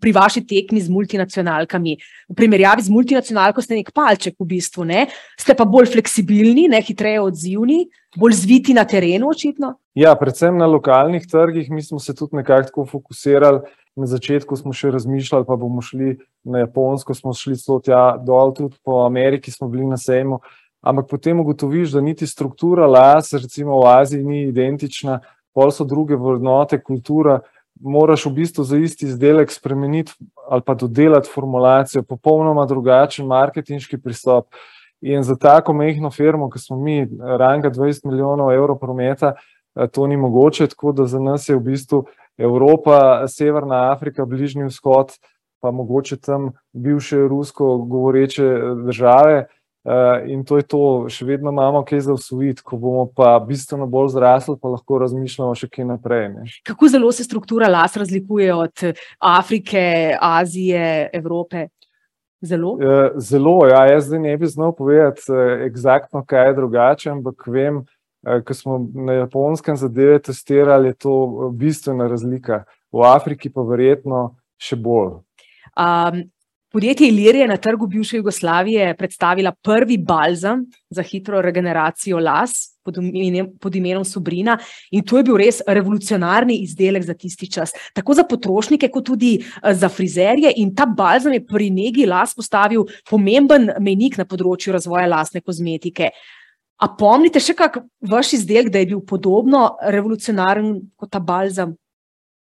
[0.00, 1.96] pri vaši tekmi z multinacionalkami.
[2.28, 5.06] V primerjavi z multinacionalko ste neki palček v bistvu, ne.
[5.38, 7.84] Ste pa bolj fleksibilni, ne, hitreje odzivni,
[8.18, 9.76] bolj zviti na terenu očitno.
[9.94, 13.62] Ja, predvsem na lokalnih trgih, mi smo se tudi nekako tako fokusirali,
[13.98, 16.16] na začetku smo še razmišljali, pa bomo šli
[16.46, 20.40] na Japonsko, smo šli celo tja dol, tudi po Ameriki smo bili na sejmu.
[20.80, 25.20] Ampak potem ugotoviš, da niti struktura las recimo v Aziji ni identična,
[25.54, 27.40] pol so druge vrednote, kultura,
[27.80, 30.12] moraš v bistvu za isti izdelek spremeniti
[30.48, 34.46] ali pa dodelati formulacijo, popolnoma drugačen marketinški pristop.
[35.00, 39.34] In za tako majhno firmo, ke smo mi, ranga dvajset milijonov evrov prometa,
[39.92, 42.04] to ni mogoče, tako da za nas je v bistvu
[42.38, 45.14] Evropa, Severna Afrika, Bližnji vzhod
[45.60, 48.44] pa mogoče tam bivše rusko govoreče
[48.86, 49.46] države,
[50.26, 54.12] in to je to, še vedno imamo kaj za osvojiti, ko bomo pa bistveno bolj
[54.16, 56.46] zrasli, pa lahko razmišljamo še kaj naprej, ne.
[56.66, 58.84] Kako zelo se struktura las razlikuje od
[59.18, 61.68] Afrike, Azije, Evrope?
[62.40, 62.76] Zelo?
[63.18, 65.26] zelo, ja, jaz zdaj ne bi znal povedati,
[65.66, 67.80] eksaktno, kaj je drugače, ampak vem,
[68.22, 72.62] ko smo na Japonskem zadeve testirali, je to bistvena razlika.
[72.92, 75.18] V Afriki pa verjetno še bolj.
[75.74, 76.28] Um,
[76.72, 82.96] podjetje Ilirija na trgu bivše Jugoslavije je predstavila prvi balzam za hitro regeneracijo las pod
[82.96, 84.58] imenom, pod imenom Sobrina
[84.90, 89.38] in to je bil res revolucionarni izdelek za tisti čas, tako za potrošnike, kot tudi
[89.38, 90.52] uh, za frizerje.
[90.56, 96.10] In ta balzam je pri negi las postavil pomemben menik na področju razvoja lasne kozmetike.
[96.78, 101.74] A pomnite še kak vaš izdelek, da je bil podobno revolucionaren kot ta balzam?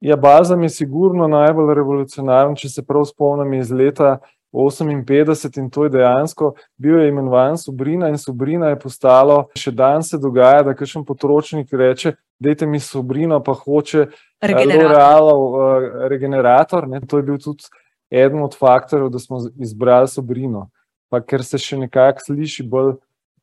[0.00, 4.18] Ja, balzam je sigurno najbolj revolucionaren, če se prav spomnim iz leta
[4.52, 10.02] 58 in to je dejansko bil je imenovan Sobrina in Sobrina je postalo, še dan
[10.02, 14.06] se dogaja, da kakšen potrošnik reče, dajte mi Sobrino, pa hoče
[14.44, 16.88] L'Orealov uh, regenerator.
[16.88, 17.00] Ne?
[17.08, 17.68] To je bil tudi
[18.12, 20.68] eden od faktorjev, da smo izbrali Sobrino.
[21.10, 22.96] Pa ker se še nekako sliši bolj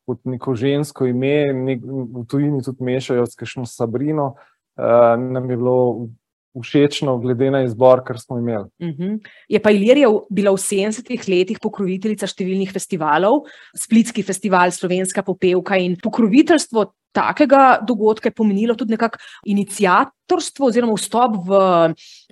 [0.04, 4.34] kot neko žensko ime, nek, v tujini tudi mešajo s kakšno Sabrino,
[4.78, 5.76] uh, nam je bilo
[6.62, 8.68] všečno, glede na izbor, kar smo imeli.
[8.78, 9.02] Uh mhm.
[9.02, 9.18] -huh.
[9.48, 13.44] Je pa Ilirija bila v 70-ih letih pokroviteljica številnih festivalov,
[13.76, 16.92] Splitski festival, Slovenska popevka in pokroviteljstvo.
[17.14, 21.58] Takega dogodka je pomenilo tudi nekako inicijatorstvo oziroma vstop v,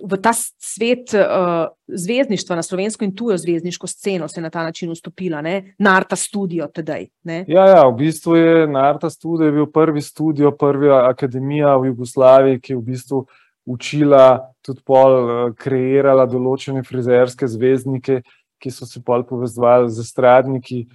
[0.03, 4.63] v ta svet uh, zvezdništva, na slovensko in tujo zvezdniško sceno, se je na ta
[4.63, 5.75] način vstopila, ne?
[5.79, 7.07] Narta Studio tedaj.
[7.23, 12.59] Ja, ja, v bistvu je Narta Studio je bil prvi studio, prva akademija v Jugoslaviji,
[12.59, 13.27] ki je v bistvu uh,
[13.65, 18.21] učila, tudi pol, uh, kreirala določene frizerske zvezdnike,
[18.63, 20.85] ki so se pol povezovali z stradniki.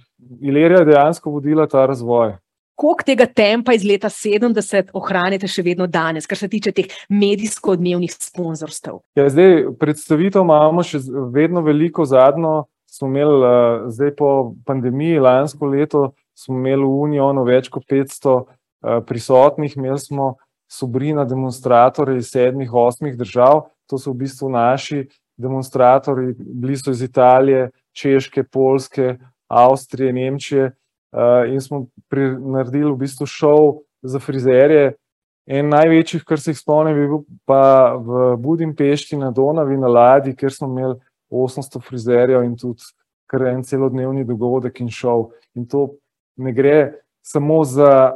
[0.41, 2.37] Ilerija je dejansko vodila ta razvoj.
[2.79, 8.13] Koliko tega tempa iz leta 70 ohranite še vedno danes, kar se tiče teh medijsko-odmevnih
[8.15, 9.01] sponzorstev?
[9.19, 11.01] Ja, zdaj, predstavitev imamo še
[11.35, 12.07] vedno veliko.
[12.07, 14.29] Zadnjo smo imeli, uh, zdaj po
[14.65, 16.05] pandemiji, lansko leto,
[16.39, 18.45] smo imeli v Unijo več kot 500 uh,
[19.05, 20.37] prisotnih, imeli smo
[20.69, 23.67] sobrina demonstratorje iz sedmih, osmih držav.
[23.89, 30.71] To so v bistvu naši demonstratorji, bili so iz Italije, Češke, Polske, Avstrije, Nemčije.
[31.11, 34.93] Uh, in smo pri, naredili v bistvu šov za frizerje.
[35.49, 40.35] En največjih, kar se jih spomnim, je bil pa v Budimpešti na Donavi, na Ladi,
[40.37, 40.99] kjer smo imeli
[41.33, 42.85] 800 frizerjev in tudi
[43.29, 45.31] kar en celodnevni dogodek in šov.
[45.57, 45.95] In to
[46.37, 46.91] ne gre
[47.25, 48.13] samo za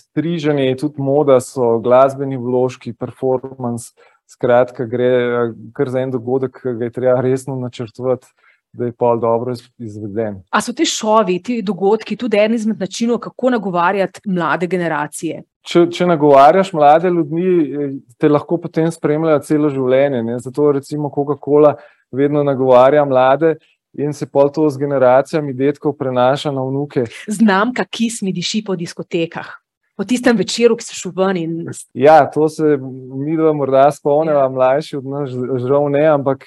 [0.00, 3.92] striženje je tudi moda, so glasbeni vložki, performance.
[4.28, 5.08] Skratka, gre
[5.72, 8.26] kar za en dogodek, ki ga je treba resno načrtovati,
[8.76, 10.42] da je pa dobro izveden.
[10.50, 15.42] A so ti šovi, ti dogodki tudi en izmed načinov, kako nagovarjati mlade generacije?
[15.64, 17.46] Če, če nagovarjaš mlade ljudi,
[18.20, 20.20] te lahko potem spremljajo celo življenje.
[20.24, 20.36] Ne?
[20.44, 21.74] Zato recimo Coca-Cola
[22.12, 23.56] vedno nagovarja mlade.
[23.98, 27.06] In se pol to z generacijami detkov prenaša na vnuke.
[27.26, 29.48] Znamka, ki smi diši po diskotekah
[29.98, 31.40] po tistem večeru, ki so šli ven.
[31.42, 31.54] In...
[31.98, 34.48] Ja, to se mi dva morda spomnimo, ja.
[34.48, 35.34] mlajši od nas,
[35.64, 36.46] žal ne, ampak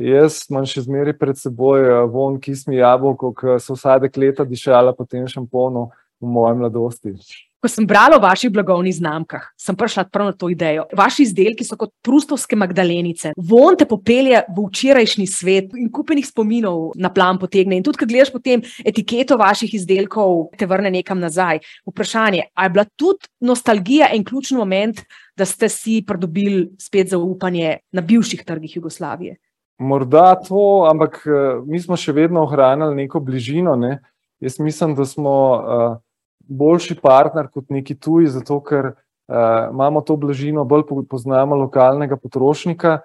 [0.00, 4.48] jaz imam še zmeraj pred seboj eh, von, ki smo jabolko, ki so vsake leta
[4.48, 5.90] dišala po tem šamponu
[6.20, 7.12] v mojem mladosti.
[7.60, 10.86] Ko sem brala o vaših blagovnih znamkah, sem prišla prav na to idejo.
[10.96, 13.34] Vaši izdelki so kot prustovske magdalenice.
[13.36, 17.76] Von te popelje v včerajšnji svet in kupenih spominov na plan potegne.
[17.76, 21.60] In tudi, ko gledaš potem etiketo vaših izdelkov, te vrne nekam nazaj.
[21.84, 25.04] Vprašanje, ali je bila tudi nostalgija en ključni moment,
[25.36, 29.36] da ste si pridobili spet zaupanje na bivših trgih Jugoslavije?
[29.78, 33.76] Morda to, ampak eh, mi smo še vedno ohranjali neko bližino.
[33.76, 33.98] Ne?
[34.40, 35.34] Jaz mislim, da smo.
[35.60, 36.00] Uh,
[36.50, 42.98] boljši partner kot neki tuji, zato ker uh, imamo to bližino, bolj poznamo lokalnega potrošnika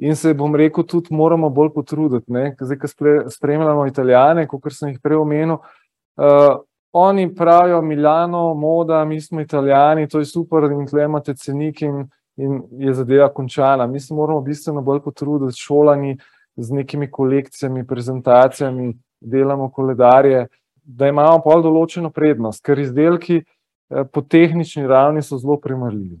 [0.00, 2.32] in se bom rekel, tudi moramo bolj potruditi.
[2.32, 2.54] Ne?
[2.60, 2.88] Zdaj, ko
[3.30, 6.56] spremljamo italijane, kot sem jih prej omenil, uh,
[6.92, 12.08] oni pravijo Milano, moda, mi smo italijani, to je super in tle imate cenik in,
[12.36, 13.86] in je zadeva končana.
[13.86, 16.16] Mi se moramo bistveno bolj potruditi, šolani
[16.56, 20.48] z nekimi kolekcijami, prezentacijami, delamo koledarje
[20.96, 26.18] da imamo pol določeno prednost, ker izdelki eh, po tehnični ravni so zelo primerljivi.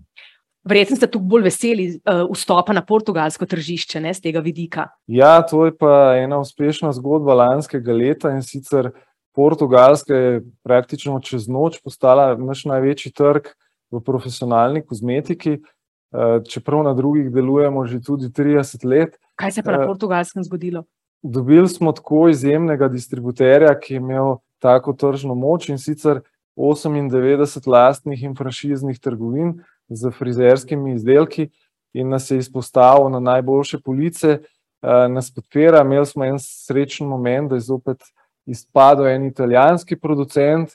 [0.68, 4.90] Verjetno ste tukaj bolj veseli uh, vstopa na portugalsko tržišče, ne z tega vidika.
[5.08, 8.90] Ja, to je pa ena uspešna zgodba lanskega leta in sicer
[9.32, 13.48] Portugalska je praktično čez noč postala naš največji trg
[13.90, 19.16] v profesionalni kozmetiki, uh, čeprav na drugih delujemo že tudi 30 let.
[19.40, 20.84] Kaj se je pa na portugalskem zgodilo?
[21.22, 26.20] Dobili smo tako izjemnega distributerja, ki je imel tako tržno moč in sicer
[26.56, 31.48] 98 lastnih in franšiznih trgovin z frizerskimi izdelki
[31.92, 35.82] in nas je izpostavil na najboljše police, eh, nas podpira.
[35.82, 38.02] Imeli smo en srečen moment, da je zopet
[38.46, 40.68] izpadel en italijanski producent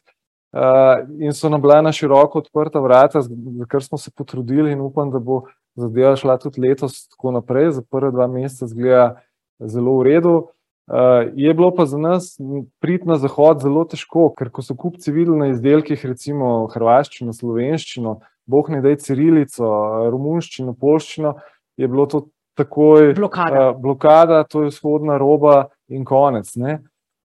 [0.54, 4.82] eh, in so nam bila na široko odprta vrata, za kar smo se potrudili in
[4.82, 5.44] upam, da bo
[5.76, 9.22] zadeva šla tudi letos tako naprej, za prve dva meseca zgleda
[9.60, 10.36] zelo v redu.
[10.86, 12.38] Uh, je bilo pa za nas
[12.80, 18.20] priti na zahod zelo težko, ker ko so kupci videli na izdelkih, recimo hrvaščino, slovenščino,
[18.46, 19.66] boh ne daj cirilico,
[20.14, 21.34] romunščino, polščino,
[21.82, 26.54] je bilo to takoj blokada, uh, blokada to je vzhodna roba in konec.
[26.54, 26.84] Ne?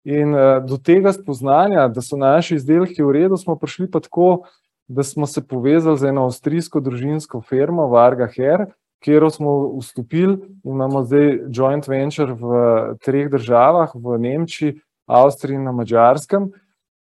[0.02, 4.48] In uh, do tega spoznanja, da so naši izdelki v redu, smo prišli pa tako,
[4.90, 8.66] da smo se povezali z eno avstrijsko družinsko firmo Varga Her,
[9.04, 15.64] kjer smo vstopili in imamo zdaj joint venture v treh državah, v Nemčiji, Avstriji in
[15.64, 16.48] na Mačarskem.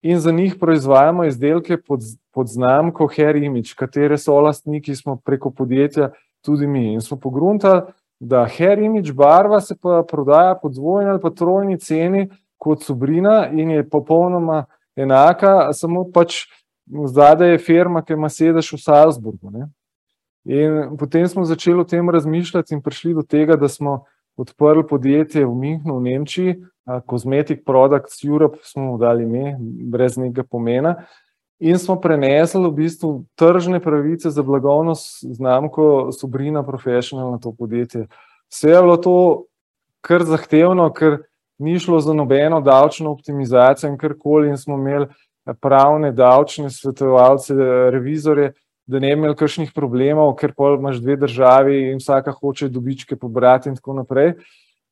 [0.02, 2.02] In za njih proizvajamo izdelke pod,
[2.34, 6.10] pod znamko Hair Image, katere so lastniki, smo preko podjetja
[6.42, 6.94] tudi mi.
[6.94, 7.82] In smo pogruntali,
[8.20, 13.48] da Hair Image barva se pa prodaja po dvojni ali pa trojni ceni kot Subrina
[13.52, 16.46] in je popolnoma enaka, samo pač
[17.06, 19.52] zadaj je firma, ki ima sedež v Salzburgu.
[19.52, 19.68] Ne?
[20.46, 24.04] In potem smo začeli o tem razmišljati in prišli do tega, da smo
[24.38, 26.56] odprli podjetje v Münchnu, v Nemčiji,
[27.10, 30.96] Cosmetic Products Europe, smo mu dali ime, brez nekega pomena.
[31.64, 38.08] In smo prenesli v bistvu tržne pravice za blagovno znamko Subrina Professional na to podjetje.
[38.52, 39.46] Vse je bilo to
[40.02, 41.22] kar zahtevno, ker
[41.58, 45.08] ni šlo za nobeno davčno optimizacijo in karkoli, in smo imeli
[45.62, 47.56] pravne, davčne svetovalce,
[47.92, 48.52] revizore,
[48.88, 53.16] da ne bi imeli kakšnih problemov, ker pa imaš dve državi in vsaka hoče dobičke
[53.16, 54.34] pobrati in tako naprej.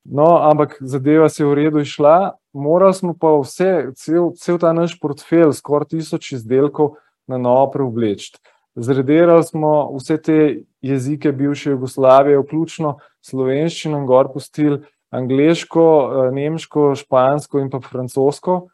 [0.03, 4.73] No, ampak zadeva se je v redu išla, morali smo pa vse, cel, cel ta
[4.73, 6.95] naš portfelj, skoraj tisoč izdelkov,
[7.27, 8.33] na novo preobleči.
[8.75, 10.37] Zredirali smo vse te
[10.81, 18.67] jezike bivše Jugoslavije, vključno slovenščino in gor pustili angliško, eh, nemško, špansko in pa francosko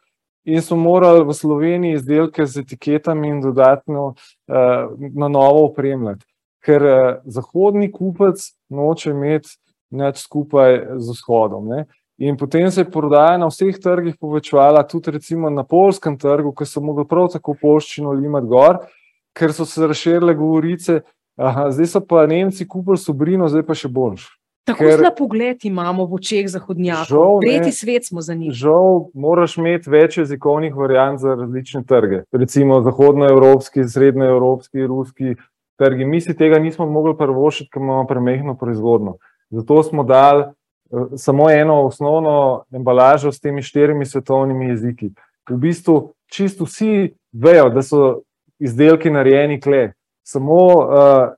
[0.48, 4.16] in so morali v Sloveniji izdelke z etiketami in dodatno uh,
[4.98, 6.24] na novo opremljati,
[6.64, 8.40] ker uh, zahodni kupec
[8.72, 9.58] noče imeti
[9.92, 11.68] nič skupaj z vzhodom.
[11.68, 11.86] Ne?
[12.18, 16.66] In potem se je prodaja na vseh trgih povečevala, tudi recimo na polskem trgu, ki
[16.66, 18.80] so mogli prav tako polščino limati gor,
[19.38, 21.02] ker so se razširile govorice,
[21.38, 24.26] zdaj so pa Nemci kupili sobrino, zdaj pa še boljš.
[24.68, 28.52] Tako ker, na pogled imamo v očeh zahodnjakov, tretji svet smo za njih.
[28.52, 32.26] Žal, moraš imeti več jezikovnih variant za različne trge.
[32.36, 35.38] Recimo zahodnoevropski, srednjoevropski, ruski
[35.80, 36.06] trgi.
[36.06, 39.16] Mi si tega nismo mogli prvošiti, ker imamo premehno proizvodno.
[39.50, 45.14] Zato smo dali uh, samo eno osnovno embalažo s temi štirimi svetovnimi jeziki.
[45.50, 48.20] V bistvu čisto vsi vejo, da so
[48.60, 49.94] izdelki narejeni kle.
[50.28, 51.30] Samo uh,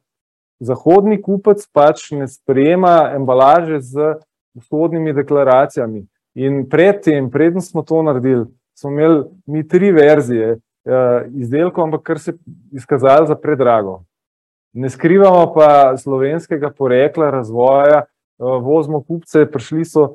[0.60, 4.16] zahodni kupec pač ne sprejema embalaže z
[4.54, 6.06] vzhodnimi deklaracijami.
[6.36, 8.46] In predtem, predtem smo to naredili,
[8.78, 12.38] smo imeli mi tri verzije uh, izdelkov, ampak kar se je
[12.72, 14.04] izkazalo za predrago.
[14.74, 20.14] Ne skrivamo pa slovenskega porekla, razvoja, uh, vozimo kupce, prišli so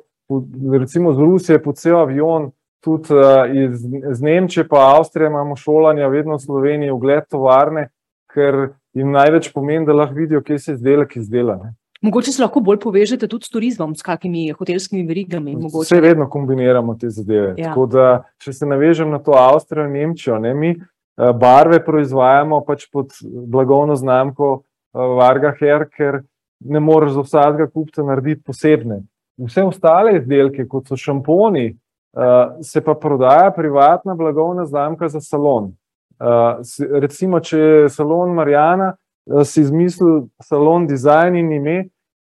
[0.79, 6.07] recimo z Rusije po cel avion, tudi uh, iz, iz Nemčije, pa Avstrije imamo šolanja,
[6.07, 7.89] vedno v Sloveniji, ugled tovarne,
[8.35, 8.59] ker
[8.95, 11.55] jim največ pomeni, da lahko vidijo, kje se izdelek izdela.
[11.63, 11.73] Ne.
[12.05, 15.55] Mogoče se lahko bolj povežete tudi s turizmom, s kakimi hotelskimi verigami.
[15.73, 17.55] Vse vedno kombiniramo te zadeve.
[17.57, 17.73] Ja.
[17.91, 18.09] Da,
[18.43, 23.15] če se navežem na to Avstrijo in Nemčijo, ne, mi eh, barve proizvajamo pač pod
[23.23, 26.21] blagovno znamko eh, Varga Her, ker
[26.59, 29.01] ne moreš za vsakega kupca narediti posebne.
[29.41, 35.73] Vse ostale izdelke, kot so šamponi, eh, se pa prodaja privatna blagovna znamka za salon.
[36.19, 36.61] Uh,
[37.01, 41.77] recimo, če je salon Marijana, uh, si izmislil salon dizajn in ime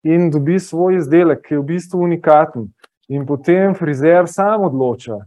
[0.05, 2.69] in dobi svoj izdelek, ki je v bistvu unikaten.
[3.09, 5.23] In potem frizer sam odloča,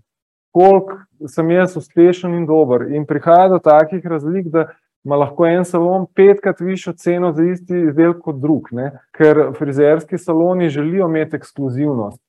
[0.53, 2.85] koliko sem jaz uspešen in dober.
[2.93, 4.67] In prihaja do takih razlik, da
[5.03, 8.91] ima lahko en salon petkrat višjo ceno za isti izdelek kot drug, ne?
[9.17, 12.21] ker frizerski saloni želijo imeti ekskluzivnost.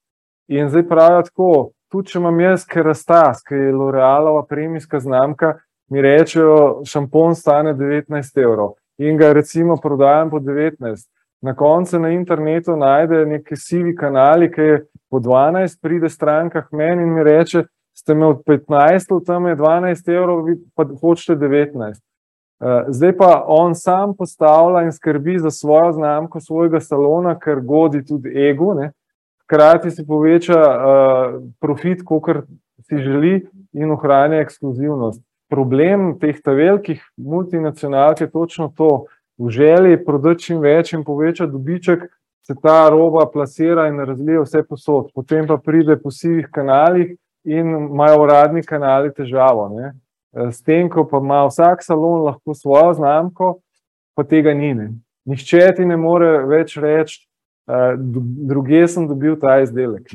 [0.48, 1.50] In zdaj pravijo tako,
[1.92, 5.58] tudi če imam jaz Kerastas, ki je L'Orealova premijska znamka,
[5.92, 11.08] mi rečejo, šampon stane 19 evrov in ga recimo prodajam po 19.
[11.42, 14.78] Na koncu na internetu najde neki sivi kanali, ki je
[15.10, 20.08] po 12, pride stranka meni in mi reče, ste me od 15, tam je 12
[20.14, 21.98] evrov, vi pa hočete 19.
[22.62, 28.04] Eh, zdaj pa on sam postavlja in skrbi za svojo znamko, svojega salona, ker godi
[28.06, 28.92] tudi ego, ne?
[29.42, 32.44] hkrati si poveča uh, profit, kolikor
[32.88, 33.42] si želi
[33.72, 35.20] in ohranja ekskluzivnost
[35.52, 39.04] problem teh velikih multinacionalk je točno to.
[39.38, 42.08] V želji prodati čim več in povečati dobiček,
[42.46, 45.12] se ta roba plasira in razlije vse posod.
[45.14, 49.68] Potem pa pride po sivih kanalih in imajo uradni kanali težavo.
[49.76, 49.92] Ne?
[50.50, 53.56] S tem, ko pa ima vsak salon lahko svojo znamko,
[54.14, 54.74] pa tega ni.
[54.74, 54.90] Ne?
[55.24, 57.22] nihče ti ne more več reči,
[57.70, 57.94] uh,
[58.48, 60.14] druge sem dobil ta izdelek.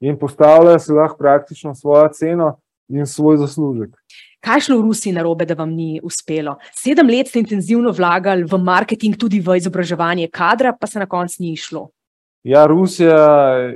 [0.00, 2.54] In postavljajo si lahko praktično svojo ceno
[2.88, 3.92] in svoj zaslužek.
[4.40, 6.56] Kaj je šlo v Rusiji na robe, da vam ni uspelo?
[6.72, 11.42] Sedem let ste intenzivno vlagali v marketing, tudi v izobraževanje kadra, pa se na koncu
[11.44, 11.90] ni išlo.
[12.42, 13.20] Ja, Rusija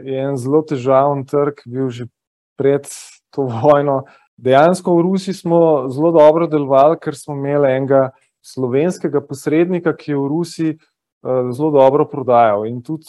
[0.01, 2.09] je en zelo težaven trg, bil že
[2.57, 2.89] pred
[3.29, 4.05] to vojno.
[4.41, 5.61] Dejansko v Rusiji smo
[5.93, 8.09] zelo dobro delovali, ker smo imeli enega
[8.41, 12.65] slovenskega posrednika, ki je v Rusiji uh, zelo dobro prodajal.
[12.65, 13.05] In tudi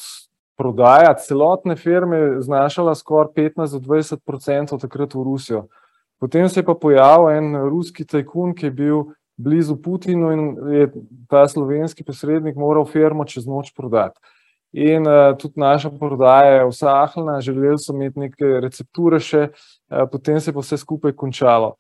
[0.60, 5.68] prodaja celotne firme znašala skoraj 15-20 odstotkov takrat v Rusijo.
[6.20, 9.04] Potem se je pa pojavil en ruski tajkun, ki je bil
[9.38, 10.88] blizu Putinu in je
[11.30, 14.20] ta slovenski posrednik moral firmo čez noč prodati.
[14.76, 20.40] In uh, tudi naša prodaja je usahnila, želeli so imeti neke recepture, še, uh, potem
[20.40, 21.76] se je pa vse skupaj končalo.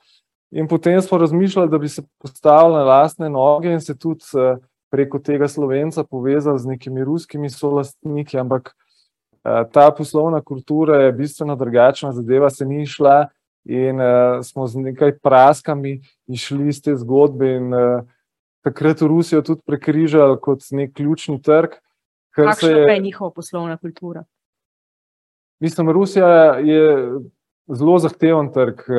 [0.55, 4.61] In potem smo razmišljali, da bi se postavili na lastne noge in se tudi uh,
[4.91, 11.55] preko tega slovenca povezali z nekimi ruskimi solastniki, ampak uh, ta poslovna kultura je bistveno
[11.59, 13.25] drugačna, zadeva se ni šla
[13.65, 17.55] in uh, smo z nekaj praskami išli iz te zgodbe.
[17.57, 18.05] In, uh,
[18.65, 21.77] takrat v Rusijo tudi prekrižali kot nek ključni trg.
[22.35, 24.23] Kakšna je, je njihova poslovna kultura?
[25.59, 27.09] Mislim, Rusija je
[27.67, 28.81] zelo zahteven trg.
[28.89, 28.97] Uh,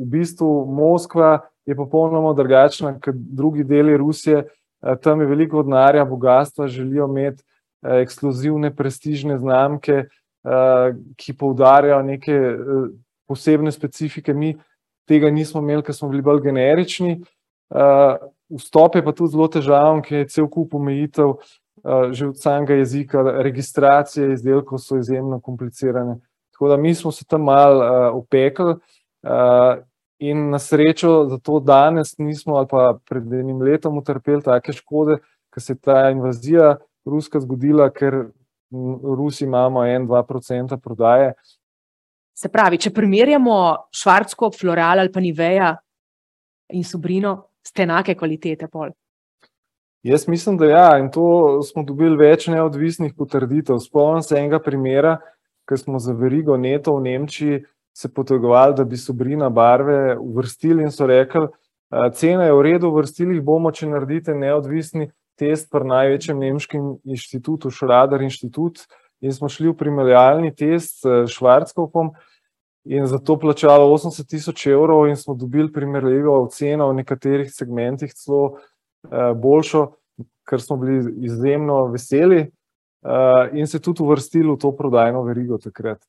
[0.00, 4.46] v, bistvu Moskva je popolnoma drugačna kot drugi deli Rusije.
[5.02, 7.44] Tam je veliko denarja, bogatstva, želijo imeti
[7.82, 10.04] ekskluzivne, prestižne znamke,
[11.16, 12.38] ki poudarjajo neke
[13.30, 14.56] posebne specifike, mi
[15.08, 17.20] tega nismo imeli, ker smo bili bolj generični.
[17.70, 18.16] Uh,
[18.58, 22.80] vstop je pa tudi zelo težaven, ker je cel kup omejitev, uh, že od samega
[22.80, 26.18] jezika, registracije izdelkov so izjemno komplicirane.
[26.54, 29.78] Tako da mi smo se tam malo uh, upekli uh,
[30.18, 35.20] in na srečo zato danes nismo ali pa pred enim letom utrpeli take škode,
[35.54, 36.76] ker se je ta invazija
[37.06, 38.26] ruska zgodila, ker
[38.70, 41.32] v Rusiji imamo 1-2% prodaje,
[42.40, 43.54] Se pravi, če primerjamo
[43.92, 45.74] Švarcko, Floral ali pa Niveja
[46.72, 48.68] in Sobrino, ste enake kvalitete.
[48.72, 48.94] Pol.
[50.06, 53.76] Jaz mislim, da ja, in to smo dobili več neodvisnih potrditev.
[53.84, 55.18] Spomnim se enega primera,
[55.68, 57.60] ko smo za verigo Neto v Nemčiji
[57.92, 61.44] se potegovali, da bi Sobrina barve uvrstili in so rekli,
[62.16, 67.68] cena je v redu, uvrstili jih bomo, če naredite neodvisni test pri največjem nemškem inštitutu,
[67.68, 68.86] Šrader inštitut,
[69.20, 72.14] in smo šli v primerjalni test s Švarckovkom,
[72.84, 78.12] in za to plačalo 80 tisoč evrov, in smo dobili primerljivo ceno v nekaterih segmentih,
[78.14, 79.86] celo uh, boljšo,
[80.48, 86.00] ker smo bili izjemno veseli uh, in se tudi uvrstili v to prodajno verigo takrat.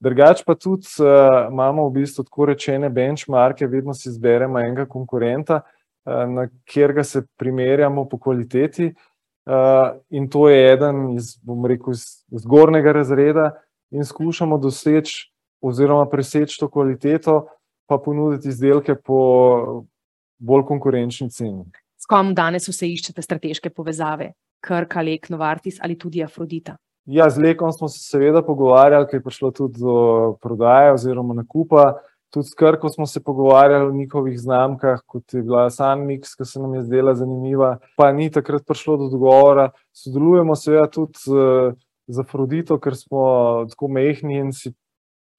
[0.00, 5.62] Drugač pa tudi uh, imamo v bistvu tako rečene benchmarke, vedno si izberemo enega konkurenta,
[5.62, 8.94] uh, na katerega se primerjamo po kvaliteti.
[9.46, 13.52] Uh, in to je eden iz, bom rekel, iz zgornjega razreda,
[13.94, 17.46] in skušamo doseči oziroma preseči to kvaliteto,
[17.86, 19.84] pa ponuditi izdelke po
[20.38, 21.64] bolj konkurenčni ceni.
[21.96, 24.32] S kom danes vse iščete strateške povezave?
[24.66, 26.76] Krka, Lek, Novartis ali tudi Afrodita?
[27.06, 32.00] Ja, z Lekom smo se seveda pogovarjali, ker je prišlo tudi do prodaje oziroma nakupa.
[32.34, 36.60] Tudi s Krko smo se pogovarjali o njihovih znamkah, kot je bila Sunmix, ki se
[36.60, 39.70] nam je zdela zanimiva, pa ni takrat prišlo do dogovora.
[39.94, 41.30] Sodelujemo seveda tudi z,
[42.10, 43.22] z Afrodito, ker smo
[43.70, 44.74] tako mehni in si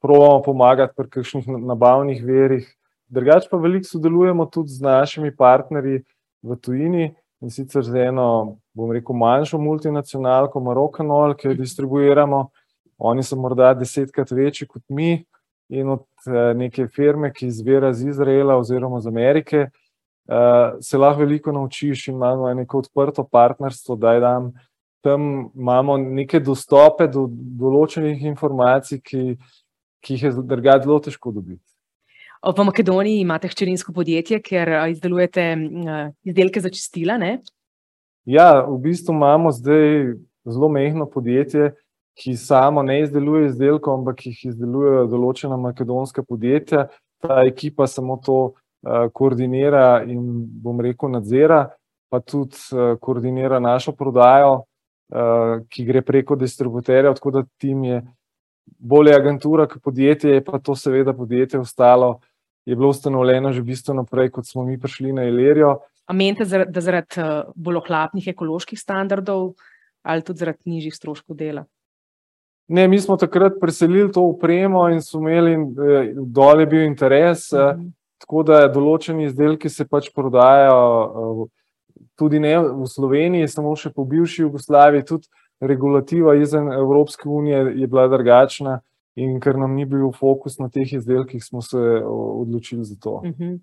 [0.02, 2.68] pravimo pomagati pri kakšnih nabavnih verih.
[3.08, 6.04] Drugač pa veliko sodelujemo tudi z našimi partnerji
[6.44, 12.48] v tujini in sicer z eno, bom rekel, manjšo multinacionalko, Marokanol, ki jo distribuiramo.
[12.98, 15.24] Oni so morda desetkrat večji kot mi
[15.70, 21.22] in od eh, neke firme, ki izvira iz Izraela oziroma iz Amerike, eh, se lahko
[21.22, 24.52] veliko naučiš in imamo neko odprto partnerstvo, da je tam.
[25.04, 25.22] Tam
[25.56, 29.38] imamo neke dostope do določenih informacij, ki
[30.08, 31.64] ki jih je drugače zelo težko dobiti.
[32.48, 35.50] V Makedoniji imate hčerinsko podjetje, ker izdelujete
[36.24, 37.18] izdelke za čistila.
[37.18, 37.42] Ne?
[38.30, 40.14] Ja, v bistvu imamo zdaj
[40.48, 41.74] zelo mehko podjetje,
[42.18, 46.88] ki samo ne izdeluje izdelkov, ampak jih izdelujejo določena makedonska podjetja.
[47.22, 50.22] Ta ekipa samo to uh, koordinira in,
[50.64, 51.66] bom rekel, nadzira,
[52.10, 58.02] pa tudi uh, koordinira našo prodajo, uh, ki gre preko distributerja, tako da tim je
[58.78, 62.20] bolje agentura kot podjetje, je pa to seveda podjetje ostalo,
[62.66, 65.80] je bilo ustanovljeno že bistveno prej, kot smo mi prišli na Ilerijo.
[66.06, 69.54] A menite, da zaradi eh, bolj ohlapnih ekoloških standardov
[70.04, 71.66] ali tudi zaradi nižjih stroškov dela?
[72.68, 77.52] Ne, mi smo takrat preselili to upremo in smo imeli eh, dol je bil interes,
[77.52, 77.92] mm -hmm.
[78.18, 81.48] tako da določeni izdelki se pač prodajajo
[82.16, 85.28] tudi ne v Sloveniji, samo še po bivši Jugoslaviji, tudi
[85.60, 88.80] regulativa izven Evropske unije je bila drugačna
[89.16, 93.12] in ker nam ni bil fokus na teh izdelkih, smo se odločili za to.
[93.12, 93.60] Uh -huh.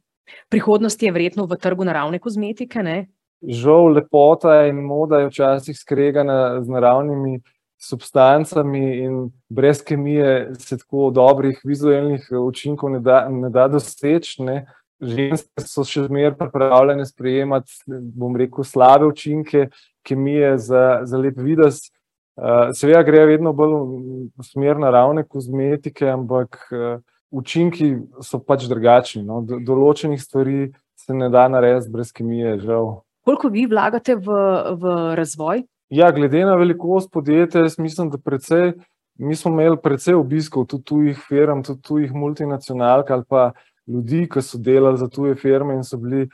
[0.48, 3.06] Prihodnost je verjetno v trgu naravne kozmetike, ne?
[3.42, 7.40] Žal, lepota in moda je včasih skregana z naravnimi
[7.88, 14.42] substancami in brez kemije se tako dobrih vizualnih učinkov ne da, ne da doseči.
[15.04, 17.72] Ženske so še zmeraj pripravljene sprejemati,
[18.14, 19.66] bom rekel, slabe učinke
[20.04, 21.80] kemije za, za lep videz.
[22.34, 23.74] Uh, seveda gre vedno bolj
[24.34, 26.98] v smer naravne kozmetike, ampak uh,
[27.30, 29.22] učinki so pač drugačni.
[29.26, 29.40] No?
[29.46, 33.04] Do, določenih stvari se ne da narediti brez kemije, žal.
[33.24, 34.40] Koliko vi vlagate v,
[34.80, 35.64] v razvoj?
[35.94, 38.74] Ja, glede na velikost podjetja, jaz mislim, da precej,
[39.18, 43.52] mi smo imeli precej obiskov tudi tujih firm, tudi tujih multinacionalk ali pa
[43.86, 46.28] ljudi, ki so delali za tuje firme in so bili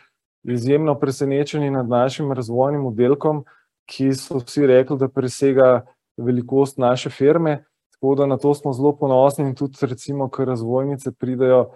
[0.48, 3.44] izjemno presenečeni nad našim razvojnim oddelkom,
[3.91, 5.82] ki so vsi rekli, da presega
[6.16, 7.64] velikost naše firme.
[7.95, 11.66] Tako da na to smo zelo ponosni in tudi, recimo, ko razvojnice pridejo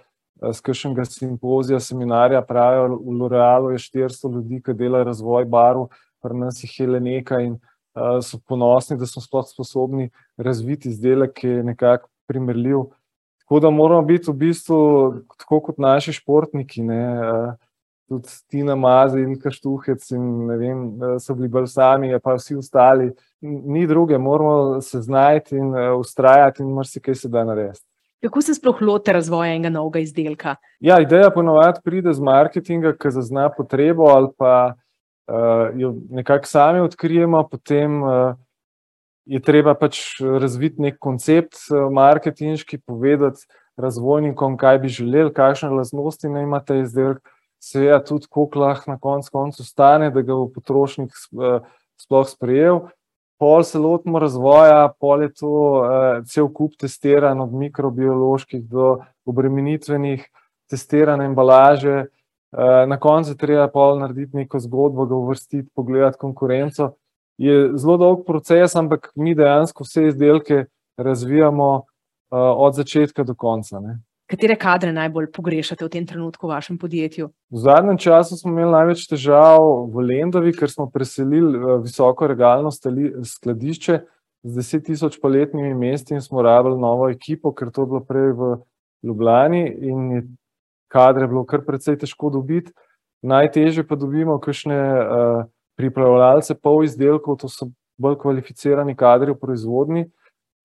[0.41, 5.89] z eh, kakšnega simpozija, seminarja, pravijo, v L'Orealu je 400 ljudi, ki delajo razvoj barv,
[6.23, 10.89] pri nas jih je le nekaj in uh, so ponosni, da smo sploh sposobni razviti
[10.89, 12.87] izdelek, ki je nekako primerljiv
[13.45, 14.77] Tako da moramo biti v bistvu
[15.39, 16.83] tako kot naši športniki.
[16.83, 17.55] Ne, uh,
[18.09, 20.85] tudi Tina Mazi in Kaštuhec, in vem,
[21.21, 23.11] so bili bolj sami, pa vsi ostali.
[23.43, 27.85] Ni druge, moramo se znajti in ustrajati, in marsikaj se da narediti.
[28.25, 30.57] Kako se sploh lote razvoja enega novega izdelka?
[30.81, 36.81] Ja, ideja ponovadi pride z marketinga, ki zazna potrebo, ali pa uh, jo nekako sami
[36.81, 38.03] odkrijemo, potem.
[38.03, 38.35] Uh,
[39.25, 43.47] je treba pač razviti nek koncept eh, marketinški, povedati
[43.81, 47.19] razvojnikom, kaj bi želeli, kakšne lastnosti naj ima ta izdelek,
[47.65, 51.59] seveda tudi, koliko lahko na koncu koncu stane, da ga bo potrošnik eh,
[52.01, 52.81] sploh sprejel.
[53.41, 60.23] Pol se lotimo razvoja, pol je to uh, cel kup testiranj, od mikrobioloških do obremenitvenih,
[60.71, 61.97] testirane embalaže.
[62.55, 66.93] Uh, na koncu treba pol narediti neko zgodbo, ga uvrstiti, pogledati konkurenco
[67.39, 70.65] je zelo dolg proces, ampak mi dejansko vse izdelke
[70.97, 71.85] razvijamo uh,
[72.57, 73.81] od začetka do konca.
[73.81, 73.99] Ne.
[74.35, 77.29] Katere kadre najbolj pogrešate v tem trenutku v vašem podjetju?
[77.55, 79.63] V zadnjem času smo imeli največ težav
[79.95, 83.99] v Lendovi, ker smo preselili uh, visoko regalno stali, skladišče
[84.43, 88.35] z 10 tisoč paletnimi mesti in smo rabili novo ekipo, ker to je bilo prej
[88.35, 88.49] v
[89.07, 90.25] Ljubljani in je
[90.91, 92.75] kadre bilo kar precej težko dobiti.
[93.23, 95.47] Najtežje pa dobimo kakšne uh,
[95.79, 97.71] pripravljalce pol izdelkov, to so
[98.03, 100.09] bolj kvalificirani kadri v proizvodni.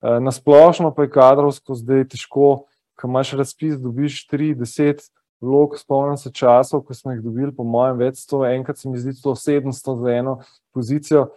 [0.01, 2.65] Eh, na splošno pa je kadrovsko zdaj težko,
[3.00, 5.08] ko imaš razpis, dobiš 3-10
[5.41, 9.00] vlog, spomnim se časov, ko smo jih dobili, po mojem, več sto, enkrat se mi
[9.00, 10.39] zdi to 700 za eno
[10.76, 11.30] pozicijo.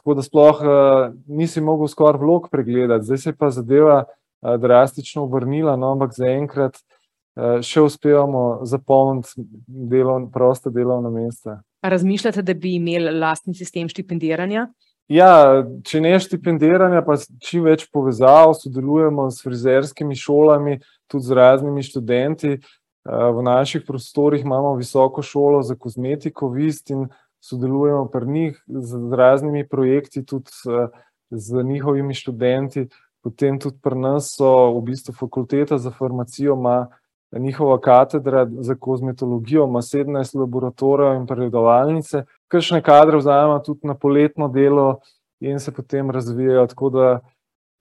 [0.00, 4.54] Tako da sploh uh, nisi mogel skoraj vlog pregledati, zdaj se je pa zadeva uh,
[4.60, 11.60] drastično obrnila, no, ampak zaenkrat uh, še uspevamo zapolniti delovn, proste delovna mesta.
[11.84, 14.70] Razmišljate, da bi imeli lastni sistem štipendiranja?
[15.10, 20.78] Ja, če ne štipendiranja, pa čim več povezav, sodelujemo s frizerskimi šolami,
[21.10, 22.50] tudi z raznimi študenti.
[22.50, 27.08] Eh, v naših prostorih imamo visoko šolo za kozmetiko, vist in
[27.40, 30.50] sodelujemo pri njih z raznimi projekti, tudi
[31.30, 32.88] z njihovimi študenti.
[33.22, 36.88] Potem tudi pri nas so v bistvu fakulteta za farmacijo, ima
[37.38, 44.48] njihova katedra za kozmetologijo, ima 17 laboratorijev in predavalnice, kakšne kadre vzamemo tudi na poletno
[44.48, 45.00] delo
[45.40, 46.66] in se potem razvijajo.
[46.66, 47.20] Tako da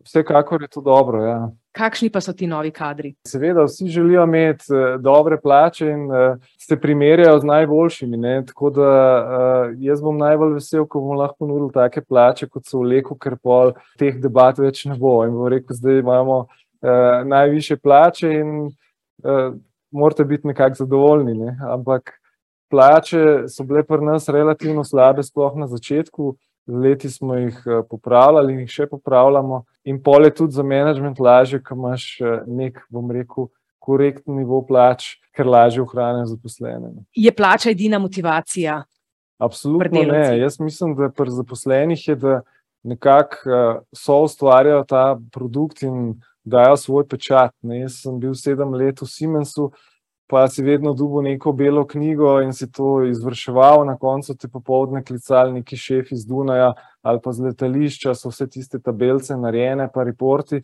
[0.06, 1.24] vsekakor je to dobro.
[1.24, 1.52] Ja.
[1.72, 3.11] Kakšni pa so ti novi kadri?
[3.28, 8.17] Seveda, vsi želijo imeti eh, dobre plače in uh, se primerjajo z najboljšimi.
[8.17, 8.45] Ne?
[8.45, 12.82] Tako da uh, jaz bom najbolj vesel, ko bomo lahko ponudili take plače, kot so
[12.82, 15.20] v Leku, ker pol teh debat več ne bo.
[15.28, 16.47] In bo rekel, zdaj imamo
[17.28, 18.70] najviše plače in
[19.91, 21.34] morate biti nekako zadovoljni.
[21.34, 21.57] Ne?
[21.67, 22.13] Ampak
[22.72, 26.36] plače so bile pri nas relativno slabe, sploh na začetku.
[26.70, 29.63] Leti smo jih uh, popravljali in jih še popravljamo.
[29.89, 33.49] In pol je tudi za management lažje, ko imaš uh, nek, bom rekel,
[33.80, 36.93] korektni nivo plač, ker lažje ohraniš zaposlene.
[37.15, 38.84] Je plača edina motivacija?
[39.39, 40.39] Absolutno ne.
[40.39, 42.41] Jaz mislim, da pri zaposlenih je, da
[42.84, 47.55] nekako uh, so ustvarjajo ta produkt in dajo svoj pečat.
[47.61, 47.82] Ne.
[47.86, 49.72] Jaz sem bil sedem let v Siemensu,
[50.30, 55.04] pa si vedno dubil neko belo knjigo in si to izvrševal, na koncu te popovdne
[55.04, 60.04] klicali neki šef iz Dunaja ali pa z letališča, so vse tiste tabelce narejene, pa
[60.04, 60.62] reporti.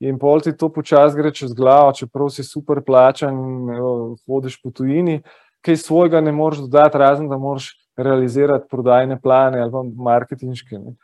[0.00, 4.72] In pol ti to počasi gre čez glavo, čeprav si super plačan in hodiš po
[4.74, 5.20] tujini,
[5.64, 10.78] kaj svojega ne moreš dodati, razen da moraš realizirati prodajne plane ali pa marketinške.
[10.78, 10.96] Ne.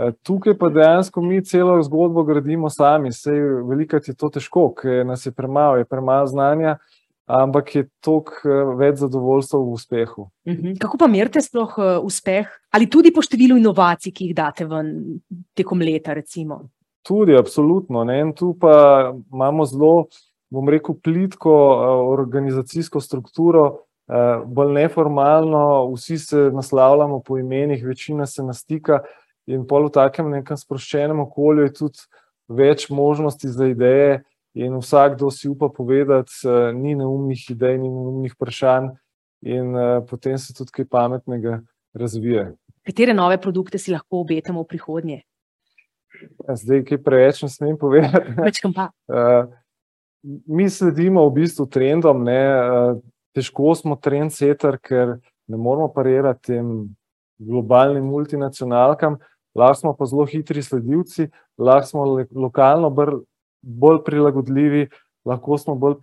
[0.00, 5.04] Eh, tukaj pa dejansko mi celo zgodbo gradimo sami, sej velikrat je to težko, ker
[5.06, 6.78] nas je premalo, je premalo znanja,
[7.30, 10.26] ampak je toliko eh, več zadovoljstva v uspehu.
[10.48, 10.74] Mhm.
[10.82, 12.48] Kako pa merite sploh eh, uspeh?
[12.74, 15.20] Ali tudi po številu inovacij, ki jih date ven
[15.54, 16.14] tekom leta?
[16.16, 16.64] Recimo?
[17.06, 18.04] Tudi, absolutno.
[18.04, 18.20] Ne?
[18.20, 20.10] In tu pa imamo zelo,
[20.50, 21.54] bom rekel, plitko
[22.10, 23.86] organizacijsko strukturo.
[24.10, 28.98] Bolj neformalno, vsi se naslavljamo po imenih, večina se nastika,
[29.50, 32.04] In pol v takem nekem sproščenem okolju je tudi
[32.50, 34.22] več možnosti za ideje,
[34.54, 38.90] in vsakdo si upa povedati, uh, ni neumnih idej, ni neumnih vprašanj,
[39.46, 41.60] in uh, potem se tudi kaj pametnega
[41.94, 42.50] razvije.
[42.86, 45.18] Katere nove produkte si lahko obetamo v prihodnje?
[46.46, 48.34] Ja, zdaj, kaj preveč ne smem povedati.
[48.36, 48.90] Večkam pa.
[49.08, 49.48] Uh,
[50.46, 52.40] mi sledimo v bistvu trendom, ne,
[53.36, 55.16] težko smo trendsetter, ker
[55.48, 56.72] ne moramo parirati tem
[57.40, 59.16] globalnim multinacionalkam,
[59.56, 62.04] lahko smo pa zelo hitri sledilci, lahko smo
[62.36, 63.22] lokalno bolj
[64.04, 64.88] prilagodljivi,
[65.24, 65.96] lahko smo bolj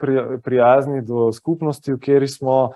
[0.44, 2.72] prijazni do skupnosti, v kateri smo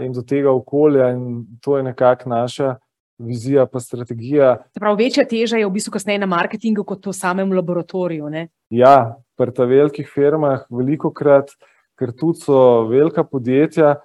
[0.00, 2.76] in do tega okolja, in to je nekako naša.
[3.18, 4.52] Vizija, pa strategija.
[4.78, 8.28] Prav, večja teža je v bistvu kasneje na marketingu, kot v samem laboratoriju.
[8.30, 8.44] Ne?
[8.70, 11.50] Ja, pri teh velikih firmah, veliko krat,
[11.98, 13.96] ker tudi so velika podjetja,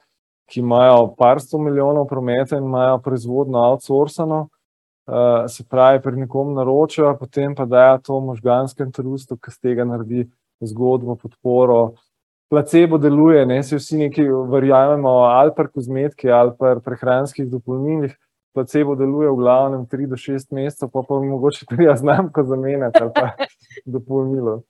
[0.50, 4.48] ki imajo par sto milijonov prometa in imajo proizvodno outsourcano,
[5.08, 9.86] uh, se pravi, pri nekom naročajo, potem pa dajo to možganskem trustu, ki z tega
[9.86, 10.28] naredi
[10.62, 11.94] zgodbo, podporo.
[12.50, 18.14] Placebo deluje, ne se vsi neki verjamemo, ali pa kozmetiki, ali pa prehranskih dopolnilih.
[18.54, 22.44] Placebo deluje v glavnem 3 do 6 mesecev, pa pa mogoče tudi jaz znam, ko
[22.46, 23.34] zamenjati ali pa
[23.98, 24.62] dopolnilo.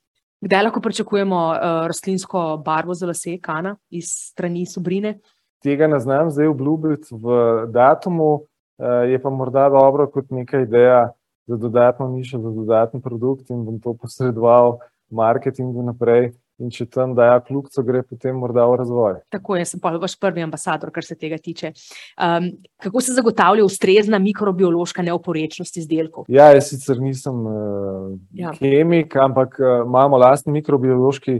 [0.43, 5.19] Kdaj lahko pričakujemo uh, rastlinsko barvo za lase, kana iz strani Sobrine?
[5.63, 7.27] tega ne znam zdaj obljubiti v
[7.71, 8.47] datumu, eh,
[8.81, 11.11] je pa morda dobro kot neka ideja
[11.47, 14.79] za dodatno nišo, za dodatni produkt in bom to posredoval
[15.11, 16.31] marketingu naprej.
[16.61, 19.15] In če tam dajo kljubco, gre potem morda v razvoj.
[19.33, 21.71] Tako je, sem pa vaš prvi ambasador, kar se tega tiče.
[22.13, 26.29] Um, kako se zagotavlja ustrezna mikrobiološka neoporečnost izdelkov?
[26.31, 28.53] Ja, jaz sicer nisem uh, ja.
[28.59, 31.39] kemik, ampak uh, imamo lastni mikrobiološki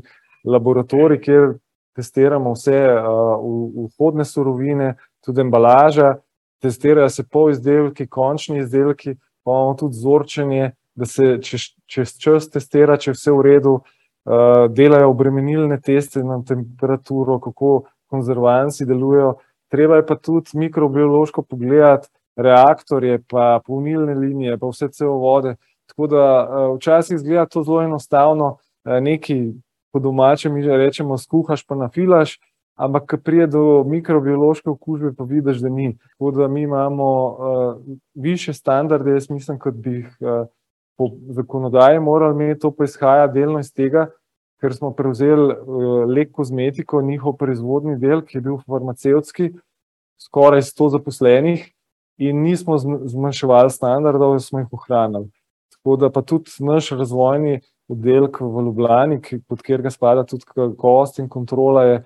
[0.49, 1.47] laboratorij, kjer
[1.93, 6.15] testiramo vse uh, vhodne surovine, tudi embalaža,
[6.64, 12.47] testirajo se pol izdelki, končni izdelki, pa imamo tudi vzorčenje, da se čez, čez čas
[12.53, 17.84] testira, če je vse v redu, uh, delajo obremenilne teste na temperaturo, kako
[18.14, 19.36] konzervanci delujejo.
[19.74, 25.55] Treba je pa tudi mikrobiološko pogledati reaktorje, pa polnilne linije, pa vse celo vode.
[25.89, 29.53] Tako da uh, včasih izgleda to zelo enostavno, uh, neki
[29.93, 32.39] po domačem, mi že rečemo, skuhaš pa nafilaš,
[32.76, 35.93] ampak ko pride do mikrobiološke okužbe, pa vidiš, da ni.
[35.97, 40.47] Tako da mi imamo uh, više standarde, jaz mislim, kot bi jih uh,
[40.97, 44.07] po zakonodaji morali imeti, to pa izhaja delno iz tega,
[44.61, 49.53] ker smo prevzeli uh, lek kozmetiko, njihov proizvodni del, ki je bil farmacevtski,
[50.28, 51.69] skoraj 100 zaposlenih.
[52.21, 55.32] In nismo zmanjševali standardov, smo jih ohranili.
[55.74, 57.59] Tako da pa tudi naš razvojni
[57.89, 59.17] oddelek v Ljubljani,
[59.47, 60.45] pod katerega spada tudi
[60.78, 62.03] kost in kontrola, je eh,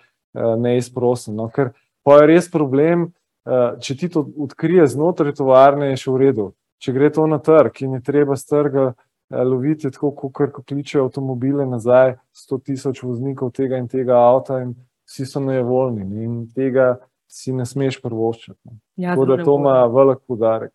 [0.59, 1.35] neizprosen.
[1.35, 1.49] No?
[1.53, 1.73] Ker
[2.05, 3.09] pa je res problem,
[3.47, 6.47] eh, če ti to odkrije znotraj tovarne, je še v redu.
[6.77, 11.07] Če gre to na trg in je treba z trga eh, loviti, tako kot kličejo
[11.07, 12.17] avtomobile nazaj,
[12.47, 14.75] 100 tisoč voznikov tega in tega avta, in
[15.07, 18.59] vsi so nevoljni in tega si ne smeš prvoščiti.
[18.65, 18.77] No.
[18.95, 20.73] Ja, tako da to ima velik podarek.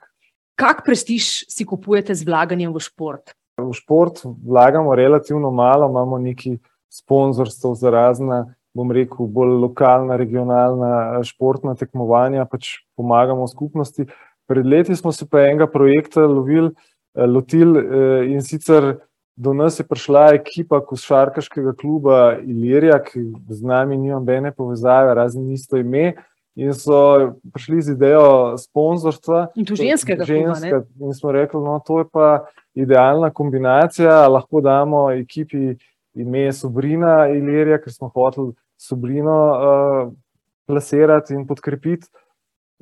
[0.58, 3.32] Kak prestiž si kupujete z vlaganjem v šport?
[3.56, 6.58] V šport vlagamo relativno malo, imamo neki
[6.92, 14.09] sponzorstvo za razna, bom rekel, bolj lokalna, regionalna športna tekmovanja, pač pomagamo skupnosti.
[14.49, 16.73] Pred leti smo se pa enega projekta lovili,
[17.14, 18.95] eh, lotili eh, in sicer
[19.37, 25.51] do nas je prišla ekipa košarkaškega kluba Ilirija, ki z nami nima bene povezave, razen
[25.53, 26.12] isto ime.
[26.55, 29.47] In so prišli z idejo sponzorstva.
[29.57, 32.45] In to ženskega, ženska, in smo rekli, no, to je pa
[32.77, 34.29] idealna kombinacija.
[34.29, 35.79] Lahko damo ekipi
[36.14, 40.12] ime Sobrina Ilirija, ker smo hoteli Sobrino uh,
[40.66, 42.08] plasirati in podkrepiti.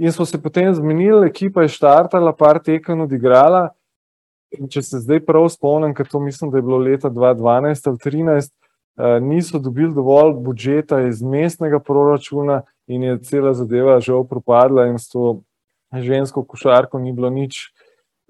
[0.00, 3.68] In smo se potem zmenili, ekipa je štartala, par tekem odigrala.
[4.56, 7.98] In če se zdaj prav spomnim, ker to mislim, da je bilo leta 2012 ali
[7.98, 14.88] 2013, uh, niso dobili dovolj budžeta iz mestnega proračuna in je cela zadeva žal propadla,
[14.90, 15.42] in s to
[15.94, 17.70] žensko košarko ni bilo nič,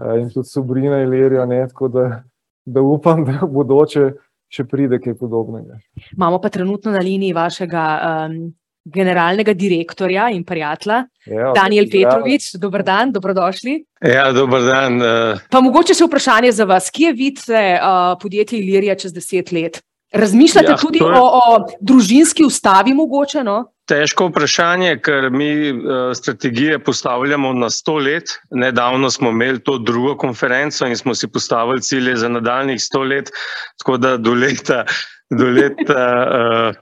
[0.01, 2.22] in tudi sobrina Ilerijo, ne, tako da,
[2.64, 4.12] da upam, da v bodoče
[4.51, 5.78] še pride kaj podobnega.
[6.12, 7.84] Imamo pa trenutno na liniji vašega
[8.26, 8.38] um,
[8.84, 11.84] generalnega direktorja in prijatelja, Ja, Daniel.
[11.86, 12.55] Petrovič.
[12.57, 13.74] Dober dan, dobrodošli.
[14.03, 14.96] Ja, dober dan.
[14.98, 16.90] eh, Pa mogoče še vprašanje za vas.
[16.90, 19.78] Kje vidite uh, podjetje Ilirija čez deset let?
[20.11, 23.44] Razmišljate Ja, ja, tudi je- o, o družinski ustavi, mogoče?
[23.44, 23.59] No?
[23.91, 28.36] Težko vprašanje, ker mi uh, strategije postavljamo na sto let.
[28.51, 33.30] Nedavno smo imeli to drugo konferenco in smo si postavili cilje za nadaljnih sto let,
[33.78, 34.84] tako da do leta.
[35.30, 36.05] Do leta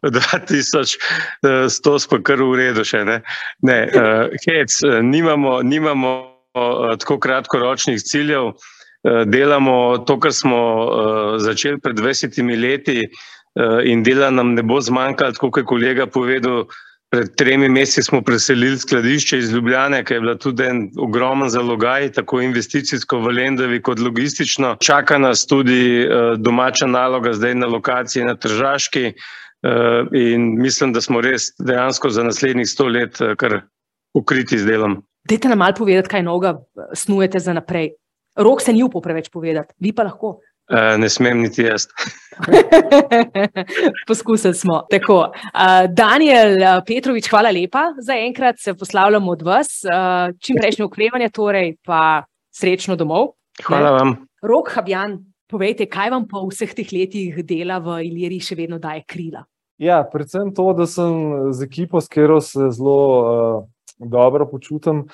[0.02, 3.18] uh, 2100 smo kar v redu, še ne.
[3.61, 6.12] ne uh, hec, eh, nimamo, nimamo
[6.56, 13.84] uh, tako kratkoročnih ciljev, uh, delamo to, kar smo uh, začeli pred 20 leti, uh,
[13.84, 16.64] in dela nam ne bo zmanjkalo, kot je kolega povedal.
[17.11, 22.11] Pred tremi meseci smo preselili skladišče iz Ljubljane, ki je bila tudi en ogromen zalogaj,
[22.12, 24.74] tako investicijsko v Lendavi, kot logistično.
[24.84, 29.12] Čaka nas tudi uh, domača naloga, zdaj na lokaciji na Tržaški.
[29.62, 33.61] Uh, in mislim, da smo res dejansko za naslednjih sto let uh, kar
[34.14, 35.00] ukriti z delom.
[35.28, 37.90] Dajte nam malo povedati, kaj novega eh, snujete za naprej.
[38.36, 40.38] Rok se ni upal preveč povedati, vi pa lahko.
[40.68, 41.86] Uh, ne smem niti jaz.
[44.08, 44.82] Poskusili smo.
[44.90, 49.80] Tako, uh, Daniel uh, Petrovič, hvala lepa za enkrat, se poslavljamo od vas.
[49.88, 53.32] Uh, čim prejšnje okrevanje, torej pa srečno domov.
[53.64, 54.12] Hvala vam.
[54.44, 55.16] Rok Habjan,
[55.48, 59.46] povejte, kaj vam po vseh teh letih dela v Iliriji še vedno daje krila?
[59.80, 63.64] Ja, predvsem to, da sem z ekipo, s katero se zelo uh,
[63.98, 65.06] dobro počutim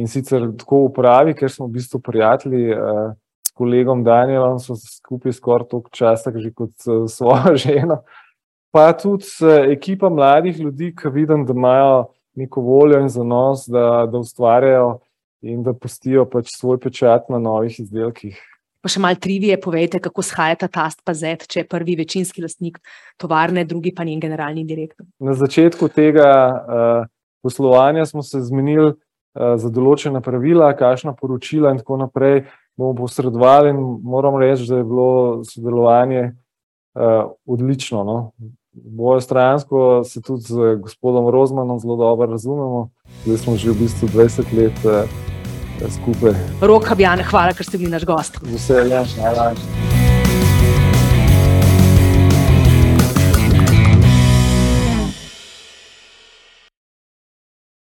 [0.00, 2.72] in sicer tako v pravi, ker smo v bistvu prijatelji.
[2.72, 3.12] Uh,
[3.54, 8.02] kolegom Danielom smo skupaj skoraj toliko časa, že kot uh, svojo ženo.
[8.74, 14.06] Pa tudi uh, ekipa mladih ljudi, ki vidim, da imajo neko voljo in zanos, da,
[14.10, 14.98] da ustvarjajo
[15.44, 18.40] in da pustijo pač svoj pečat na novih izdelkih.
[18.84, 22.76] Pa še malo trivije, povejte, kako shajata tast pa zet, če je prvi večinski lastnik
[23.20, 25.06] tovarne, drugi pa njen generalni direktor.
[25.24, 27.06] Na začetku tega uh,
[27.44, 32.44] poslovanja smo se zmenili uh, za določena pravila, kakšna poročila in tako naprej
[32.76, 36.32] bomo posredovali in moram reči, da je bilo sodelovanje
[36.94, 38.04] uh, odlično.
[38.04, 38.32] No?
[38.72, 42.88] Bojo stransko se tudi z gospodom Rozmanom zelo dobro razumemo,
[43.24, 46.34] zdaj smo že v bistvu 20 let uh, skupaj.
[46.60, 48.38] Rok Habjan, hvala, ker ste bili naš gost.
[48.42, 49.54] Z veseljem, hvala.